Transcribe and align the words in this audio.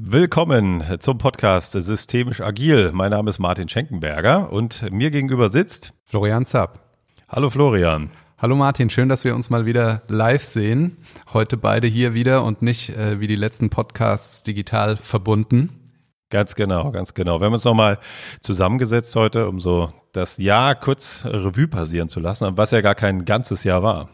Willkommen 0.00 0.84
zum 1.00 1.18
Podcast 1.18 1.72
Systemisch 1.72 2.40
Agil. 2.40 2.92
Mein 2.92 3.10
Name 3.10 3.28
ist 3.28 3.40
Martin 3.40 3.68
Schenkenberger 3.68 4.52
und 4.52 4.90
mir 4.92 5.10
gegenüber 5.10 5.48
sitzt 5.48 5.92
Florian 6.04 6.46
Zapp. 6.46 6.78
Hallo 7.28 7.50
Florian. 7.50 8.10
Hallo 8.38 8.54
Martin, 8.54 8.90
schön, 8.90 9.08
dass 9.08 9.24
wir 9.24 9.34
uns 9.34 9.50
mal 9.50 9.66
wieder 9.66 10.02
live 10.06 10.44
sehen. 10.44 10.98
Heute 11.32 11.56
beide 11.56 11.88
hier 11.88 12.14
wieder 12.14 12.44
und 12.44 12.62
nicht 12.62 12.90
äh, 12.90 13.18
wie 13.18 13.26
die 13.26 13.36
letzten 13.36 13.70
Podcasts 13.70 14.44
digital 14.44 14.96
verbunden. 14.98 15.92
Ganz 16.30 16.54
genau, 16.54 16.92
ganz 16.92 17.12
genau. 17.12 17.40
Wir 17.40 17.46
haben 17.46 17.54
uns 17.54 17.64
nochmal 17.64 17.98
zusammengesetzt 18.40 19.16
heute, 19.16 19.48
um 19.48 19.58
so 19.58 19.92
das 20.12 20.38
Jahr 20.38 20.76
kurz 20.76 21.24
Revue 21.24 21.66
passieren 21.66 22.08
zu 22.08 22.20
lassen, 22.20 22.56
was 22.56 22.70
ja 22.70 22.82
gar 22.82 22.94
kein 22.94 23.24
ganzes 23.24 23.64
Jahr 23.64 23.82
war. 23.82 24.08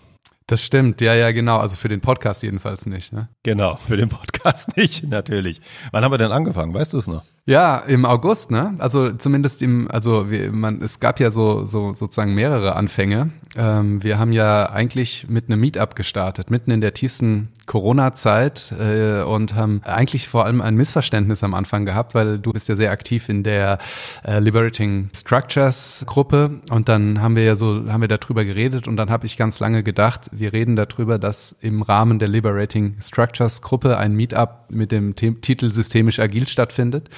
Das 0.47 0.63
stimmt, 0.63 1.01
ja, 1.01 1.15
ja, 1.15 1.33
genau. 1.33 1.59
Also 1.59 1.77
für 1.77 1.89
den 1.89 2.03
Podcast 2.03 2.43
jedenfalls 2.43 2.85
nicht, 2.85 3.13
ne? 3.13 3.29
Genau, 3.43 3.77
für 3.77 3.97
den 3.97 4.11
Podcast 4.11 4.77
nicht, 4.77 5.05
natürlich. 5.05 5.61
Wann 5.91 6.05
haben 6.05 6.13
wir 6.13 6.19
denn 6.19 6.33
angefangen? 6.33 6.75
Weißt 6.75 6.93
du 6.93 6.99
es 6.99 7.07
noch? 7.07 7.25
Ja, 7.47 7.77
im 7.77 8.07
August, 8.07 8.51
ne? 8.51 8.75
Also 8.79 9.13
zumindest 9.13 9.63
im, 9.63 9.91
also 9.91 10.31
wir, 10.31 10.51
man, 10.51 10.81
es 10.81 10.99
gab 10.99 11.21
ja 11.21 11.31
so, 11.31 11.67
so 11.67 11.93
sozusagen 11.93 12.35
mehrere 12.35 12.75
Anfänge. 12.75 13.33
Ähm, 13.55 14.03
wir 14.03 14.19
haben 14.19 14.33
ja 14.33 14.71
eigentlich 14.71 15.27
mit 15.29 15.49
einem 15.49 15.61
Meetup 15.61 15.95
gestartet, 15.95 16.51
mitten 16.51 16.71
in 16.71 16.81
der 16.81 16.95
tiefsten 16.95 17.51
Corona-Zeit 17.67 18.73
äh, 18.79 19.23
und 19.23 19.55
haben 19.55 19.83
eigentlich 19.85 20.29
vor 20.29 20.47
allem 20.47 20.63
ein 20.63 20.75
Missverständnis 20.75 21.45
am 21.45 21.53
Anfang 21.53 21.85
gehabt, 21.85 22.15
weil 22.15 22.39
du 22.39 22.53
bist 22.53 22.69
ja 22.71 22.77
sehr 22.77 22.91
aktiv 22.91 23.29
in 23.29 23.43
der 23.43 23.79
äh, 24.27 24.39
Liberating 24.39 25.09
Structures 25.15 26.05
Gruppe 26.07 26.61
und 26.71 26.89
dann 26.89 27.21
haben 27.21 27.37
wir 27.37 27.45
ja 27.45 27.57
so, 27.57 27.85
haben 27.89 28.01
wir 28.01 28.09
darüber 28.09 28.45
geredet 28.45 28.89
und 28.89 28.97
dann 28.97 29.11
habe 29.11 29.27
ich 29.27 29.37
ganz 29.37 29.61
lange 29.61 29.83
gedacht, 29.83 30.31
wir 30.33 30.55
reden 30.55 30.77
darüber, 30.77 31.19
dass 31.19 31.55
im 31.61 31.83
Rahmen 31.83 32.19
der 32.19 32.29
Liberating 32.29 32.97
Structures 33.01 33.61
Gruppe 33.61 33.99
ein 33.99 34.15
Meetup 34.15 34.71
mit 34.71 34.93
dem 34.93 35.15
Titel 35.15 35.71
Systemisch 35.71 36.19
Agil 36.19 36.47
stattfindet. 36.47 37.11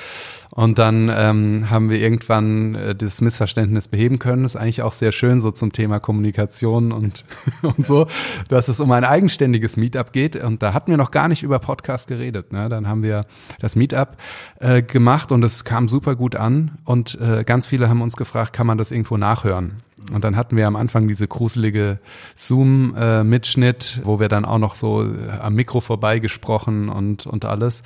Und 0.50 0.78
dann 0.78 1.10
ähm, 1.14 1.70
haben 1.70 1.90
wir 1.90 2.00
irgendwann 2.00 2.74
äh, 2.74 2.94
das 2.94 3.20
Missverständnis 3.20 3.88
beheben 3.88 4.18
können. 4.18 4.42
Das 4.42 4.54
ist 4.54 4.60
eigentlich 4.60 4.82
auch 4.82 4.92
sehr 4.92 5.12
schön 5.12 5.40
so 5.40 5.50
zum 5.50 5.72
Thema 5.72 6.00
Kommunikation 6.00 6.92
und, 6.92 7.24
und 7.62 7.86
so, 7.86 8.06
dass 8.48 8.68
es 8.68 8.80
um 8.80 8.90
ein 8.92 9.04
eigenständiges 9.04 9.76
Meetup 9.76 10.12
geht. 10.12 10.36
Und 10.36 10.62
da 10.62 10.72
hatten 10.72 10.90
wir 10.90 10.98
noch 10.98 11.10
gar 11.10 11.28
nicht 11.28 11.42
über 11.42 11.58
Podcast 11.58 12.08
geredet. 12.08 12.52
Ne? 12.52 12.68
Dann 12.68 12.88
haben 12.88 13.02
wir 13.02 13.26
das 13.60 13.76
Meetup 13.76 14.16
äh, 14.60 14.82
gemacht 14.82 15.32
und 15.32 15.44
es 15.44 15.64
kam 15.64 15.88
super 15.88 16.16
gut 16.16 16.36
an. 16.36 16.78
Und 16.84 17.20
äh, 17.20 17.44
ganz 17.44 17.66
viele 17.66 17.88
haben 17.88 18.02
uns 18.02 18.16
gefragt, 18.16 18.52
kann 18.52 18.66
man 18.66 18.78
das 18.78 18.90
irgendwo 18.90 19.16
nachhören? 19.16 19.82
Und 20.12 20.24
dann 20.24 20.36
hatten 20.36 20.56
wir 20.56 20.66
am 20.66 20.76
Anfang 20.76 21.08
diese 21.08 21.26
gruselige 21.26 21.98
Zoom-Mitschnitt, 22.34 24.00
wo 24.04 24.20
wir 24.20 24.28
dann 24.28 24.44
auch 24.44 24.58
noch 24.58 24.74
so 24.74 25.02
äh, 25.02 25.30
am 25.40 25.54
Mikro 25.54 25.80
vorbeigesprochen 25.80 26.88
und, 26.88 27.26
und 27.26 27.44
alles. 27.44 27.82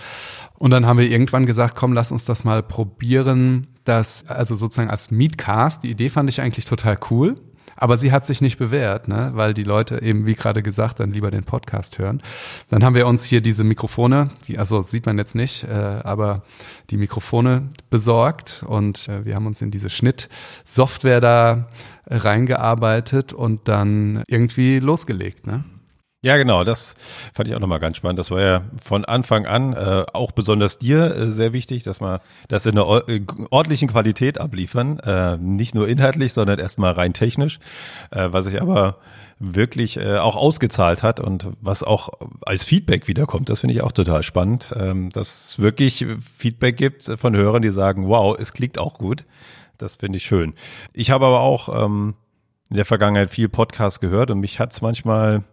Und 0.58 0.70
dann 0.70 0.86
haben 0.86 0.98
wir 0.98 1.08
irgendwann 1.08 1.46
gesagt, 1.46 1.74
komm, 1.76 1.92
lass 1.92 2.12
uns 2.12 2.24
das 2.24 2.44
mal 2.44 2.62
probieren. 2.62 3.68
Das, 3.84 4.26
also 4.28 4.54
sozusagen 4.54 4.90
als 4.90 5.10
Meetcast, 5.10 5.82
die 5.82 5.90
Idee 5.90 6.10
fand 6.10 6.28
ich 6.28 6.40
eigentlich 6.40 6.66
total 6.66 6.98
cool. 7.10 7.34
Aber 7.80 7.96
sie 7.96 8.12
hat 8.12 8.26
sich 8.26 8.42
nicht 8.42 8.58
bewährt, 8.58 9.08
ne? 9.08 9.30
weil 9.34 9.54
die 9.54 9.64
Leute 9.64 10.02
eben, 10.02 10.26
wie 10.26 10.34
gerade 10.34 10.62
gesagt, 10.62 11.00
dann 11.00 11.12
lieber 11.12 11.30
den 11.30 11.44
Podcast 11.44 11.98
hören. 11.98 12.22
Dann 12.68 12.84
haben 12.84 12.94
wir 12.94 13.06
uns 13.06 13.24
hier 13.24 13.40
diese 13.40 13.64
Mikrofone, 13.64 14.28
die, 14.46 14.58
also 14.58 14.82
sieht 14.82 15.06
man 15.06 15.16
jetzt 15.16 15.34
nicht, 15.34 15.64
äh, 15.64 16.00
aber 16.04 16.42
die 16.90 16.98
Mikrofone 16.98 17.70
besorgt 17.88 18.62
und 18.66 19.08
äh, 19.08 19.24
wir 19.24 19.34
haben 19.34 19.46
uns 19.46 19.62
in 19.62 19.70
diese 19.70 19.88
Schnittsoftware 19.88 21.22
da 21.22 21.68
reingearbeitet 22.06 23.32
und 23.32 23.66
dann 23.66 24.24
irgendwie 24.28 24.78
losgelegt. 24.78 25.46
Ne? 25.46 25.64
Ja, 26.22 26.36
genau, 26.36 26.64
das 26.64 26.94
fand 27.32 27.48
ich 27.48 27.54
auch 27.54 27.60
nochmal 27.60 27.80
ganz 27.80 27.96
spannend. 27.96 28.18
Das 28.18 28.30
war 28.30 28.42
ja 28.42 28.64
von 28.82 29.06
Anfang 29.06 29.46
an 29.46 29.72
äh, 29.72 30.04
auch 30.12 30.32
besonders 30.32 30.78
dir 30.78 31.16
äh, 31.16 31.30
sehr 31.30 31.54
wichtig, 31.54 31.82
dass 31.82 32.02
wir 32.02 32.20
das 32.48 32.66
in 32.66 32.76
einer 32.76 33.08
äh, 33.08 33.22
ordentlichen 33.48 33.88
Qualität 33.88 34.38
abliefern. 34.38 34.98
Äh, 34.98 35.38
nicht 35.38 35.74
nur 35.74 35.88
inhaltlich, 35.88 36.34
sondern 36.34 36.58
erstmal 36.58 36.92
rein 36.92 37.14
technisch, 37.14 37.58
äh, 38.10 38.28
was 38.30 38.44
sich 38.44 38.60
aber 38.60 38.98
wirklich 39.38 39.96
äh, 39.96 40.18
auch 40.18 40.36
ausgezahlt 40.36 41.02
hat 41.02 41.20
und 41.20 41.48
was 41.62 41.82
auch 41.82 42.10
als 42.42 42.64
Feedback 42.64 43.08
wiederkommt. 43.08 43.48
Das 43.48 43.60
finde 43.60 43.74
ich 43.74 43.80
auch 43.80 43.92
total 43.92 44.22
spannend, 44.22 44.74
ähm, 44.76 45.08
dass 45.08 45.46
es 45.46 45.58
wirklich 45.58 46.06
Feedback 46.36 46.76
gibt 46.76 47.06
von 47.18 47.34
Hörern, 47.34 47.62
die 47.62 47.70
sagen, 47.70 48.06
wow, 48.06 48.36
es 48.38 48.52
klingt 48.52 48.78
auch 48.78 48.98
gut. 48.98 49.24
Das 49.78 49.96
finde 49.96 50.18
ich 50.18 50.24
schön. 50.24 50.52
Ich 50.92 51.10
habe 51.10 51.24
aber 51.24 51.40
auch 51.40 51.84
ähm, 51.86 52.14
in 52.68 52.76
der 52.76 52.84
Vergangenheit 52.84 53.30
viel 53.30 53.48
Podcast 53.48 54.02
gehört 54.02 54.30
und 54.30 54.40
mich 54.40 54.60
hat 54.60 54.72
es 54.72 54.82
manchmal 54.82 55.44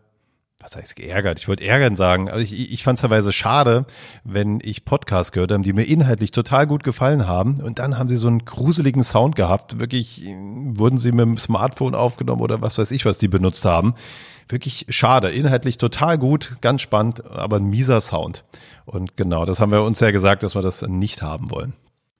was 0.59 0.75
heißt 0.75 0.95
geärgert? 0.95 1.40
Ich 1.40 1.47
wollte 1.47 1.66
ärgern 1.66 1.95
sagen. 1.95 2.29
Also 2.29 2.44
ich, 2.44 2.72
ich 2.72 2.84
fand 2.84 2.97
es 2.97 3.01
teilweise 3.01 3.31
schade, 3.31 3.85
wenn 4.23 4.59
ich 4.63 4.85
Podcasts 4.85 5.31
gehört 5.31 5.51
habe, 5.51 5.62
die 5.63 5.73
mir 5.73 5.84
inhaltlich 5.84 6.31
total 6.31 6.66
gut 6.66 6.84
gefallen 6.84 7.28
haben 7.28 7.62
und 7.62 7.79
dann 7.79 7.97
haben 7.97 8.09
sie 8.09 8.18
so 8.18 8.28
einen 8.28 8.44
gruseligen 8.44 9.03
Sound 9.03 9.35
gehabt. 9.35 9.79
Wirklich 9.79 10.23
wurden 10.25 10.97
sie 10.97 11.12
mit 11.12 11.25
dem 11.25 11.38
Smartphone 11.38 11.94
aufgenommen 11.94 12.41
oder 12.41 12.62
was 12.62 12.78
weiß 12.79 12.91
ich, 12.91 13.06
was 13.06 13.19
die 13.19 13.28
benutzt 13.28 13.66
haben. 13.66 13.94
Wirklich 14.50 14.88
schade. 14.90 15.29
Inhaltlich 15.29 15.78
total 15.78 16.17
gut, 16.17 16.57
ganz 16.62 16.81
spannend, 16.81 17.29
aber 17.29 17.57
ein 17.57 17.66
mieser 17.66 18.01
Sound. 18.01 18.44
Und 18.85 19.16
genau, 19.16 19.46
das 19.46 19.59
haben 19.59 19.72
wir 19.72 19.84
uns 19.84 20.00
ja 20.00 20.12
gesagt, 20.12 20.41
dass 20.41 20.56
wir 20.56 20.62
das 20.63 20.81
nicht 20.81 21.22
haben 21.22 21.51
wollen. 21.51 21.73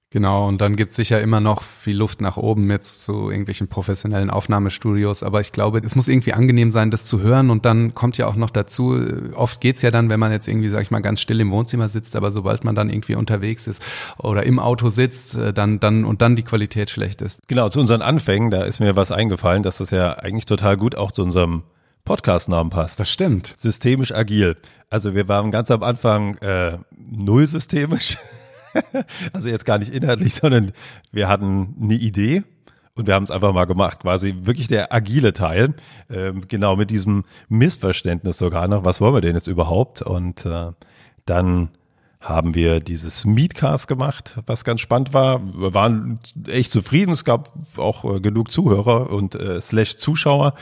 Genau, 0.10 0.48
und 0.48 0.62
dann 0.62 0.78
gibt's 0.78 0.96
sicher 0.96 1.22
immer 1.22 1.42
noch 1.42 1.62
viel 1.64 1.98
Luft 1.98 2.22
nach 2.22 2.38
oben 2.38 2.72
jetzt 2.72 3.04
zu 3.04 3.30
irgendwelchen 3.30 3.68
professionellen 3.68 4.30
Aufnahmestudios. 4.30 5.22
Aber 5.22 5.42
ich 5.42 5.52
glaube, 5.52 5.82
es 5.84 5.96
muss 5.96 6.08
irgendwie 6.08 6.32
angenehm 6.32 6.72
sein, 6.72 6.92
das 6.92 7.06
zu 7.06 7.20
hören. 7.20 7.50
Und 7.50 7.66
dann 7.66 7.94
kommt 7.94 8.18
ja 8.18 8.26
auch 8.28 8.36
noch 8.36 8.50
dazu, 8.50 8.98
oft 9.36 9.60
geht's 9.60 9.82
ja 9.82 9.92
dann, 9.92 10.10
wenn 10.10 10.20
man 10.20 10.32
jetzt 10.32 10.48
irgendwie, 10.48 10.70
sag 10.70 10.82
ich 10.82 10.92
mal, 10.92 11.02
ganz 11.02 11.20
still 11.20 11.42
im 11.42 11.52
Wohnzimmer 11.52 11.90
sitzt, 11.90 12.16
aber 12.16 12.32
sobald 12.32 12.64
man 12.64 12.74
dann 12.74 12.90
irgendwie 12.90 13.16
unterwegs 13.16 13.68
ist 13.68 13.84
oder 14.18 14.44
im 14.44 14.60
Auto 14.60 14.90
sitzt, 14.90 15.36
äh, 15.36 15.52
dann, 15.52 15.82
dann 15.82 16.06
und 16.06 16.22
dann 16.22 16.38
die 16.38 16.44
Qualität 16.44 16.90
schlecht 16.90 17.22
ist. 17.22 17.42
Genau, 17.50 17.68
zu 17.68 17.82
unseren 17.82 18.02
Anfängen, 18.02 18.50
da 18.50 18.64
ist 18.64 18.80
mir 18.80 18.96
was 18.96 19.12
eingefallen, 19.12 19.62
dass 19.62 19.80
das 19.80 19.92
ja 19.92 20.14
eigentlich 20.14 20.46
total 20.46 20.78
gut 20.78 20.96
auch 20.96 21.12
zu 21.12 21.22
unserem 21.22 21.64
Podcast-Namen 22.06 22.70
passt. 22.70 23.02
Das 23.02 23.10
stimmt. 23.10 23.54
Systemisch 23.58 24.14
agil. 24.14 24.56
Also 24.90 25.14
wir 25.14 25.28
waren 25.28 25.52
ganz 25.52 25.70
am 25.70 25.84
Anfang 25.84 26.38
äh, 26.38 26.78
null 26.96 27.46
systemisch. 27.46 28.18
also 29.34 29.50
jetzt 29.50 29.66
gar 29.66 29.78
nicht 29.78 29.94
inhaltlich, 29.94 30.36
sondern 30.36 30.72
wir 31.12 31.28
hatten 31.28 31.76
eine 31.82 31.96
Idee 31.96 32.44
und 32.96 33.08
wir 33.08 33.14
haben 33.14 33.24
es 33.24 33.32
einfach 33.32 33.54
mal 33.54 33.66
gemacht. 33.66 34.02
Quasi 34.02 34.36
wirklich 34.42 34.68
der 34.68 34.94
agile 34.94 35.34
Teil. 35.34 35.76
Ähm, 36.10 36.48
genau 36.48 36.76
mit 36.76 36.90
diesem 36.90 37.26
Missverständnis 37.48 38.38
sogar 38.38 38.68
noch. 38.68 38.86
Was 38.86 39.00
wollen 39.02 39.14
wir 39.14 39.22
denn 39.22 39.36
jetzt 39.36 39.48
überhaupt? 39.48 40.02
Und 40.02 40.46
äh, 40.46 40.72
dann 41.26 41.70
haben 42.20 42.56
wir 42.56 42.80
dieses 42.80 43.26
Meetcast 43.26 43.88
gemacht, 43.88 44.40
was 44.46 44.64
ganz 44.64 44.82
spannend 44.82 45.14
war. 45.14 45.40
Wir 45.54 45.74
waren 45.74 46.20
echt 46.48 46.72
zufrieden. 46.72 47.12
Es 47.12 47.24
gab 47.24 47.54
auch 47.78 48.04
äh, 48.16 48.20
genug 48.20 48.52
Zuhörer 48.52 49.12
und 49.12 49.36
äh, 49.36 49.62
slash 49.62 49.98
Zuschauer. 49.98 50.54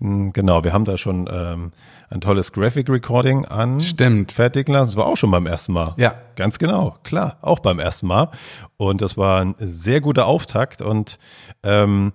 Hm, 0.00 0.32
genau, 0.32 0.64
wir 0.64 0.72
haben 0.72 0.84
da 0.84 0.98
schon 0.98 1.28
ähm, 1.30 1.72
ein 2.10 2.20
tolles 2.20 2.52
Graphic 2.52 2.88
Recording 2.88 3.44
an 3.44 3.80
Stimmt. 3.80 4.32
fertigen 4.32 4.74
lassen. 4.74 4.90
Das 4.90 4.96
war 4.96 5.06
auch 5.06 5.16
schon 5.16 5.30
beim 5.30 5.46
ersten 5.46 5.72
Mal. 5.72 5.94
Ja. 5.98 6.14
Ganz 6.36 6.58
genau, 6.58 6.96
klar, 7.04 7.38
auch 7.42 7.60
beim 7.60 7.78
ersten 7.78 8.08
Mal. 8.08 8.30
Und 8.76 9.00
das 9.00 9.16
war 9.16 9.40
ein 9.40 9.54
sehr 9.58 10.00
guter 10.00 10.26
Auftakt. 10.26 10.82
Und 10.82 11.18
ähm, 11.62 12.12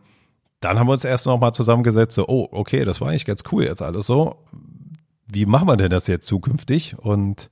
dann 0.60 0.78
haben 0.78 0.88
wir 0.88 0.94
uns 0.94 1.06
erst 1.06 1.26
noch 1.26 1.40
mal 1.40 1.54
zusammengesetzt, 1.54 2.16
so, 2.16 2.28
oh, 2.28 2.50
okay, 2.52 2.84
das 2.84 3.00
war 3.00 3.10
eigentlich 3.10 3.26
ganz 3.26 3.44
cool 3.52 3.64
jetzt 3.64 3.82
alles 3.82 4.08
so. 4.08 4.36
Wie 5.26 5.46
machen 5.46 5.68
wir 5.68 5.78
denn 5.78 5.90
das 5.90 6.08
jetzt 6.08 6.26
zukünftig? 6.26 6.98
Und 6.98 7.50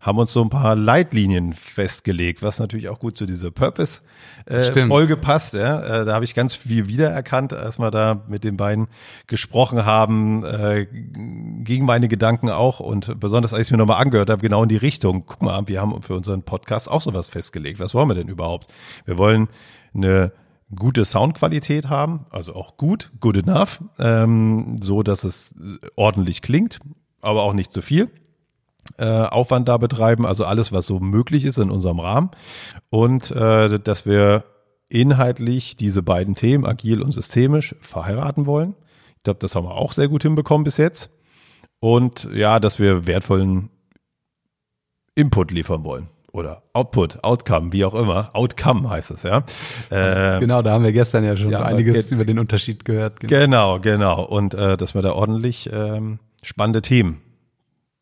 haben 0.00 0.18
uns 0.18 0.32
so 0.32 0.42
ein 0.42 0.50
paar 0.50 0.76
Leitlinien 0.76 1.54
festgelegt, 1.54 2.42
was 2.42 2.58
natürlich 2.58 2.88
auch 2.88 3.00
gut 3.00 3.18
zu 3.18 3.26
dieser 3.26 3.50
Purpose-Folge 3.50 5.14
äh, 5.14 5.16
passt. 5.16 5.54
Ja? 5.54 6.02
Äh, 6.02 6.04
da 6.04 6.14
habe 6.14 6.24
ich 6.24 6.34
ganz 6.34 6.54
viel 6.54 6.86
wiedererkannt, 6.86 7.52
als 7.52 7.78
wir 7.78 7.90
da 7.90 8.22
mit 8.28 8.44
den 8.44 8.56
beiden 8.56 8.88
gesprochen 9.26 9.84
haben, 9.84 10.44
äh, 10.44 10.86
gegen 10.86 11.84
meine 11.84 12.08
Gedanken 12.08 12.48
auch 12.48 12.80
und 12.80 13.18
besonders 13.18 13.52
als 13.52 13.66
ich 13.66 13.72
mir 13.72 13.78
nochmal 13.78 14.00
angehört 14.00 14.30
habe, 14.30 14.40
genau 14.40 14.62
in 14.62 14.68
die 14.68 14.76
Richtung. 14.76 15.24
Guck 15.26 15.42
mal, 15.42 15.66
wir 15.66 15.80
haben 15.80 16.00
für 16.02 16.14
unseren 16.14 16.42
Podcast 16.42 16.88
auch 16.88 17.02
sowas 17.02 17.28
festgelegt. 17.28 17.80
Was 17.80 17.94
wollen 17.94 18.08
wir 18.08 18.14
denn 18.14 18.28
überhaupt? 18.28 18.72
Wir 19.04 19.18
wollen 19.18 19.48
eine 19.94 20.32
gute 20.74 21.04
Soundqualität 21.04 21.88
haben, 21.88 22.26
also 22.30 22.54
auch 22.54 22.76
gut, 22.76 23.10
good 23.20 23.36
enough, 23.36 23.82
ähm, 23.98 24.76
so 24.80 25.02
dass 25.02 25.24
es 25.24 25.54
ordentlich 25.96 26.42
klingt, 26.42 26.78
aber 27.20 27.42
auch 27.42 27.54
nicht 27.54 27.72
zu 27.72 27.82
viel 27.82 28.10
Aufwand 29.04 29.68
da 29.68 29.76
betreiben, 29.76 30.26
also 30.26 30.44
alles, 30.44 30.72
was 30.72 30.86
so 30.86 30.98
möglich 30.98 31.44
ist 31.44 31.58
in 31.58 31.70
unserem 31.70 32.00
Rahmen. 32.00 32.30
Und 32.90 33.30
äh, 33.30 33.78
dass 33.78 34.06
wir 34.06 34.44
inhaltlich 34.88 35.76
diese 35.76 36.02
beiden 36.02 36.34
Themen, 36.34 36.64
agil 36.64 37.02
und 37.02 37.12
systemisch, 37.12 37.74
verheiraten 37.80 38.46
wollen. 38.46 38.74
Ich 39.16 39.22
glaube, 39.22 39.38
das 39.40 39.54
haben 39.54 39.66
wir 39.66 39.74
auch 39.74 39.92
sehr 39.92 40.08
gut 40.08 40.22
hinbekommen 40.22 40.64
bis 40.64 40.76
jetzt. 40.78 41.10
Und 41.80 42.28
ja, 42.32 42.58
dass 42.58 42.78
wir 42.78 43.06
wertvollen 43.06 43.70
Input 45.14 45.50
liefern 45.50 45.84
wollen. 45.84 46.08
Oder 46.32 46.62
Output, 46.72 47.24
Outcome, 47.24 47.72
wie 47.72 47.84
auch 47.84 47.94
immer. 47.94 48.30
Outcome 48.34 48.88
heißt 48.88 49.10
es, 49.10 49.22
ja. 49.22 49.44
Äh, 49.90 50.40
genau, 50.40 50.62
da 50.62 50.72
haben 50.72 50.84
wir 50.84 50.92
gestern 50.92 51.24
ja 51.24 51.36
schon 51.36 51.50
ja, 51.50 51.62
einiges 51.62 52.12
über 52.12 52.24
den 52.24 52.38
Unterschied 52.38 52.84
gehört. 52.84 53.20
Genau, 53.20 53.80
genau. 53.80 54.24
Und 54.24 54.54
äh, 54.54 54.76
dass 54.76 54.94
wir 54.94 55.02
da 55.02 55.12
ordentlich 55.12 55.70
ähm, 55.72 56.20
spannende 56.42 56.82
Themen 56.82 57.22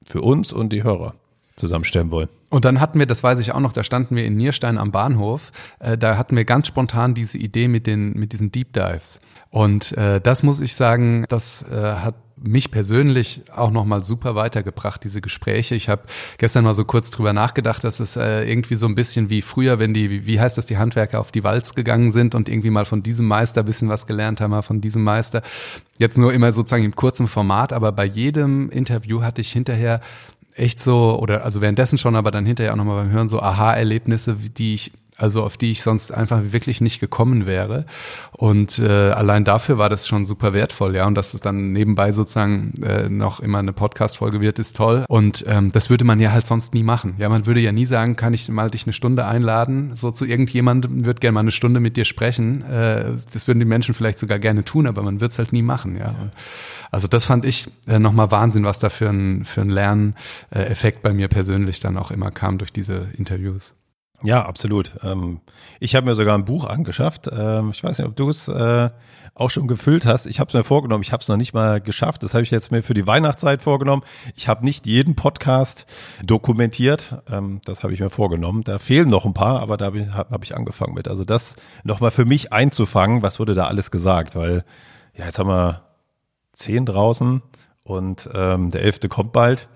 für 0.06 0.22
uns 0.22 0.52
und 0.52 0.72
die 0.72 0.84
Hörer 0.84 1.14
zusammenstellen 1.56 2.10
wollen. 2.10 2.28
Und 2.48 2.64
dann 2.64 2.80
hatten 2.80 2.98
wir, 2.98 3.06
das 3.06 3.22
weiß 3.22 3.40
ich 3.40 3.52
auch 3.52 3.60
noch, 3.60 3.72
da 3.72 3.82
standen 3.82 4.14
wir 4.14 4.24
in 4.24 4.36
Nierstein 4.36 4.78
am 4.78 4.92
Bahnhof. 4.92 5.52
Äh, 5.80 5.98
da 5.98 6.16
hatten 6.16 6.36
wir 6.36 6.44
ganz 6.44 6.68
spontan 6.68 7.14
diese 7.14 7.38
Idee 7.38 7.68
mit 7.68 7.86
den 7.86 8.12
mit 8.12 8.32
diesen 8.32 8.52
Deep 8.52 8.72
Dives. 8.72 9.20
Und 9.50 9.92
äh, 9.92 10.20
das 10.20 10.42
muss 10.42 10.60
ich 10.60 10.74
sagen, 10.74 11.24
das 11.28 11.64
äh, 11.70 11.74
hat 11.74 12.14
mich 12.36 12.70
persönlich 12.70 13.42
auch 13.54 13.70
nochmal 13.70 14.04
super 14.04 14.34
weitergebracht, 14.34 15.02
diese 15.02 15.20
Gespräche. 15.20 15.74
Ich 15.74 15.88
habe 15.88 16.02
gestern 16.36 16.64
mal 16.64 16.74
so 16.74 16.84
kurz 16.84 17.10
drüber 17.10 17.32
nachgedacht, 17.32 17.82
dass 17.82 17.98
es 17.98 18.16
äh, 18.16 18.44
irgendwie 18.44 18.74
so 18.74 18.86
ein 18.86 18.94
bisschen 18.94 19.30
wie 19.30 19.40
früher, 19.40 19.78
wenn 19.78 19.94
die, 19.94 20.26
wie, 20.26 20.38
heißt 20.38 20.58
das, 20.58 20.66
die 20.66 20.76
Handwerker 20.76 21.20
auf 21.20 21.32
die 21.32 21.44
Walz 21.44 21.74
gegangen 21.74 22.10
sind 22.10 22.34
und 22.34 22.48
irgendwie 22.48 22.70
mal 22.70 22.84
von 22.84 23.02
diesem 23.02 23.26
Meister 23.26 23.62
bisschen 23.62 23.88
was 23.88 24.06
gelernt 24.06 24.40
haben, 24.40 24.50
mal 24.50 24.62
von 24.62 24.82
diesem 24.82 25.02
Meister. 25.02 25.42
Jetzt 25.98 26.18
nur 26.18 26.34
immer 26.34 26.52
sozusagen 26.52 26.84
in 26.84 26.94
kurzem 26.94 27.26
Format, 27.26 27.72
aber 27.72 27.92
bei 27.92 28.04
jedem 28.04 28.68
Interview 28.70 29.22
hatte 29.22 29.40
ich 29.40 29.50
hinterher 29.50 30.00
echt 30.54 30.80
so, 30.80 31.18
oder 31.18 31.44
also 31.44 31.60
währenddessen 31.60 31.98
schon, 31.98 32.16
aber 32.16 32.30
dann 32.30 32.44
hinterher 32.44 32.72
auch 32.72 32.76
nochmal 32.76 33.04
beim 33.04 33.12
Hören 33.12 33.28
so 33.28 33.40
Aha-Erlebnisse, 33.40 34.36
die 34.56 34.74
ich 34.74 34.92
also 35.16 35.42
auf 35.42 35.56
die 35.56 35.70
ich 35.70 35.82
sonst 35.82 36.12
einfach 36.12 36.40
wirklich 36.50 36.80
nicht 36.80 37.00
gekommen 37.00 37.46
wäre. 37.46 37.86
Und 38.32 38.78
äh, 38.78 39.10
allein 39.10 39.44
dafür 39.44 39.78
war 39.78 39.88
das 39.88 40.06
schon 40.06 40.26
super 40.26 40.52
wertvoll, 40.52 40.94
ja. 40.94 41.06
Und 41.06 41.14
dass 41.14 41.34
es 41.34 41.40
dann 41.40 41.72
nebenbei 41.72 42.12
sozusagen 42.12 42.74
äh, 42.82 43.08
noch 43.08 43.40
immer 43.40 43.58
eine 43.58 43.72
Podcast-Folge 43.72 44.40
wird, 44.40 44.58
ist 44.58 44.76
toll. 44.76 45.04
Und 45.08 45.44
ähm, 45.48 45.72
das 45.72 45.90
würde 45.90 46.04
man 46.04 46.20
ja 46.20 46.32
halt 46.32 46.46
sonst 46.46 46.74
nie 46.74 46.82
machen. 46.82 47.14
Ja, 47.18 47.28
man 47.28 47.46
würde 47.46 47.60
ja 47.60 47.72
nie 47.72 47.86
sagen, 47.86 48.16
kann 48.16 48.34
ich 48.34 48.48
mal 48.48 48.70
dich 48.70 48.84
eine 48.84 48.92
Stunde 48.92 49.26
einladen, 49.26 49.92
so 49.94 50.10
zu 50.10 50.26
irgendjemandem, 50.26 51.04
würde 51.06 51.20
gerne 51.20 51.34
mal 51.34 51.40
eine 51.40 51.52
Stunde 51.52 51.80
mit 51.80 51.96
dir 51.96 52.04
sprechen. 52.04 52.62
Äh, 52.62 53.12
das 53.32 53.46
würden 53.46 53.58
die 53.58 53.64
Menschen 53.64 53.94
vielleicht 53.94 54.18
sogar 54.18 54.38
gerne 54.38 54.64
tun, 54.64 54.86
aber 54.86 55.02
man 55.02 55.20
wird 55.20 55.32
es 55.32 55.38
halt 55.38 55.52
nie 55.52 55.62
machen, 55.62 55.96
ja. 55.96 56.08
Und 56.08 56.32
also 56.90 57.08
das 57.08 57.24
fand 57.24 57.44
ich 57.44 57.66
äh, 57.86 57.98
nochmal 57.98 58.30
Wahnsinn, 58.30 58.64
was 58.64 58.78
da 58.78 58.90
für 58.90 59.08
ein, 59.08 59.44
für 59.44 59.62
ein 59.62 59.70
Lerneffekt 59.70 61.02
bei 61.02 61.12
mir 61.12 61.28
persönlich 61.28 61.80
dann 61.80 61.96
auch 61.96 62.10
immer 62.10 62.30
kam 62.30 62.58
durch 62.58 62.72
diese 62.72 63.08
Interviews. 63.16 63.74
Ja, 64.22 64.44
absolut. 64.44 64.92
Ähm, 65.02 65.40
ich 65.78 65.94
habe 65.94 66.06
mir 66.06 66.14
sogar 66.14 66.36
ein 66.36 66.44
Buch 66.44 66.64
angeschafft. 66.64 67.28
Ähm, 67.30 67.70
ich 67.72 67.82
weiß 67.84 67.98
nicht, 67.98 68.08
ob 68.08 68.16
du 68.16 68.28
es 68.30 68.48
äh, 68.48 68.90
auch 69.34 69.50
schon 69.50 69.68
gefüllt 69.68 70.06
hast. 70.06 70.26
Ich 70.26 70.40
habe 70.40 70.48
es 70.48 70.54
mir 70.54 70.64
vorgenommen. 70.64 71.02
Ich 71.02 71.12
habe 71.12 71.20
es 71.20 71.28
noch 71.28 71.36
nicht 71.36 71.52
mal 71.52 71.80
geschafft. 71.80 72.22
Das 72.22 72.32
habe 72.32 72.42
ich 72.42 72.50
jetzt 72.50 72.72
mir 72.72 72.82
für 72.82 72.94
die 72.94 73.06
Weihnachtszeit 73.06 73.60
vorgenommen. 73.60 74.02
Ich 74.34 74.48
habe 74.48 74.64
nicht 74.64 74.86
jeden 74.86 75.14
Podcast 75.14 75.86
dokumentiert. 76.24 77.22
Ähm, 77.30 77.60
das 77.64 77.82
habe 77.82 77.92
ich 77.92 78.00
mir 78.00 78.10
vorgenommen. 78.10 78.64
Da 78.64 78.78
fehlen 78.78 79.10
noch 79.10 79.26
ein 79.26 79.34
paar, 79.34 79.60
aber 79.60 79.76
da 79.76 79.86
habe 79.86 80.44
ich, 80.44 80.56
angefangen 80.56 80.94
mit. 80.94 81.08
Also 81.08 81.24
das 81.24 81.56
nochmal 81.84 82.10
für 82.10 82.24
mich 82.24 82.52
einzufangen. 82.52 83.22
Was 83.22 83.38
wurde 83.38 83.54
da 83.54 83.66
alles 83.66 83.90
gesagt? 83.90 84.34
Weil 84.34 84.64
ja, 85.14 85.26
jetzt 85.26 85.38
haben 85.38 85.50
wir 85.50 85.82
zehn 86.52 86.86
draußen 86.86 87.42
und 87.82 88.28
der 88.32 88.82
elfte 88.82 89.08
kommt 89.08 89.32
bald. 89.32 89.68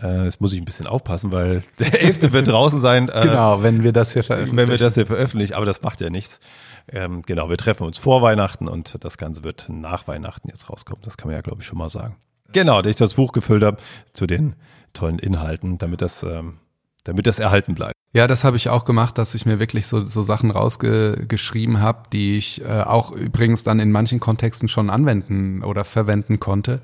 Äh, 0.00 0.24
jetzt 0.24 0.40
muss 0.40 0.52
ich 0.52 0.60
ein 0.60 0.64
bisschen 0.64 0.86
aufpassen, 0.86 1.32
weil 1.32 1.62
der 1.78 2.02
11. 2.02 2.32
wird 2.32 2.48
draußen 2.48 2.80
sein. 2.80 3.08
Äh, 3.08 3.22
genau, 3.22 3.62
wenn 3.62 3.82
wir 3.82 3.92
das 3.92 4.12
hier 4.12 4.24
veröffentlichen. 4.24 4.56
Wenn 4.56 4.70
wir 4.70 4.78
das 4.78 4.94
hier 4.94 5.06
veröffentlichen, 5.06 5.54
aber 5.54 5.66
das 5.66 5.82
macht 5.82 6.00
ja 6.00 6.10
nichts. 6.10 6.40
Ähm, 6.88 7.22
genau, 7.22 7.48
wir 7.48 7.56
treffen 7.56 7.84
uns 7.84 7.98
vor 7.98 8.22
Weihnachten 8.22 8.68
und 8.68 8.96
das 9.00 9.16
Ganze 9.16 9.44
wird 9.44 9.66
nach 9.68 10.06
Weihnachten 10.06 10.48
jetzt 10.48 10.68
rauskommen. 10.68 11.02
Das 11.02 11.16
kann 11.16 11.28
man 11.28 11.36
ja, 11.36 11.40
glaube 11.40 11.62
ich, 11.62 11.66
schon 11.66 11.78
mal 11.78 11.88
sagen. 11.88 12.16
Genau, 12.52 12.82
dass 12.82 12.90
ich 12.90 12.96
das 12.96 13.14
Buch 13.14 13.32
gefüllt 13.32 13.64
habe 13.64 13.78
zu 14.12 14.26
den 14.26 14.54
tollen 14.92 15.18
Inhalten, 15.18 15.78
damit 15.78 16.02
das, 16.02 16.22
ähm, 16.22 16.58
damit 17.04 17.26
das 17.26 17.38
erhalten 17.38 17.74
bleibt. 17.74 17.94
Ja, 18.14 18.28
das 18.28 18.44
habe 18.44 18.56
ich 18.56 18.68
auch 18.68 18.84
gemacht, 18.84 19.18
dass 19.18 19.34
ich 19.34 19.44
mir 19.44 19.58
wirklich 19.58 19.88
so, 19.88 20.04
so 20.06 20.22
Sachen 20.22 20.52
rausgeschrieben 20.52 21.80
habe, 21.80 22.04
die 22.12 22.38
ich 22.38 22.62
äh, 22.62 22.82
auch 22.82 23.10
übrigens 23.10 23.64
dann 23.64 23.80
in 23.80 23.90
manchen 23.90 24.20
Kontexten 24.20 24.68
schon 24.68 24.88
anwenden 24.88 25.64
oder 25.64 25.82
verwenden 25.84 26.38
konnte. 26.38 26.80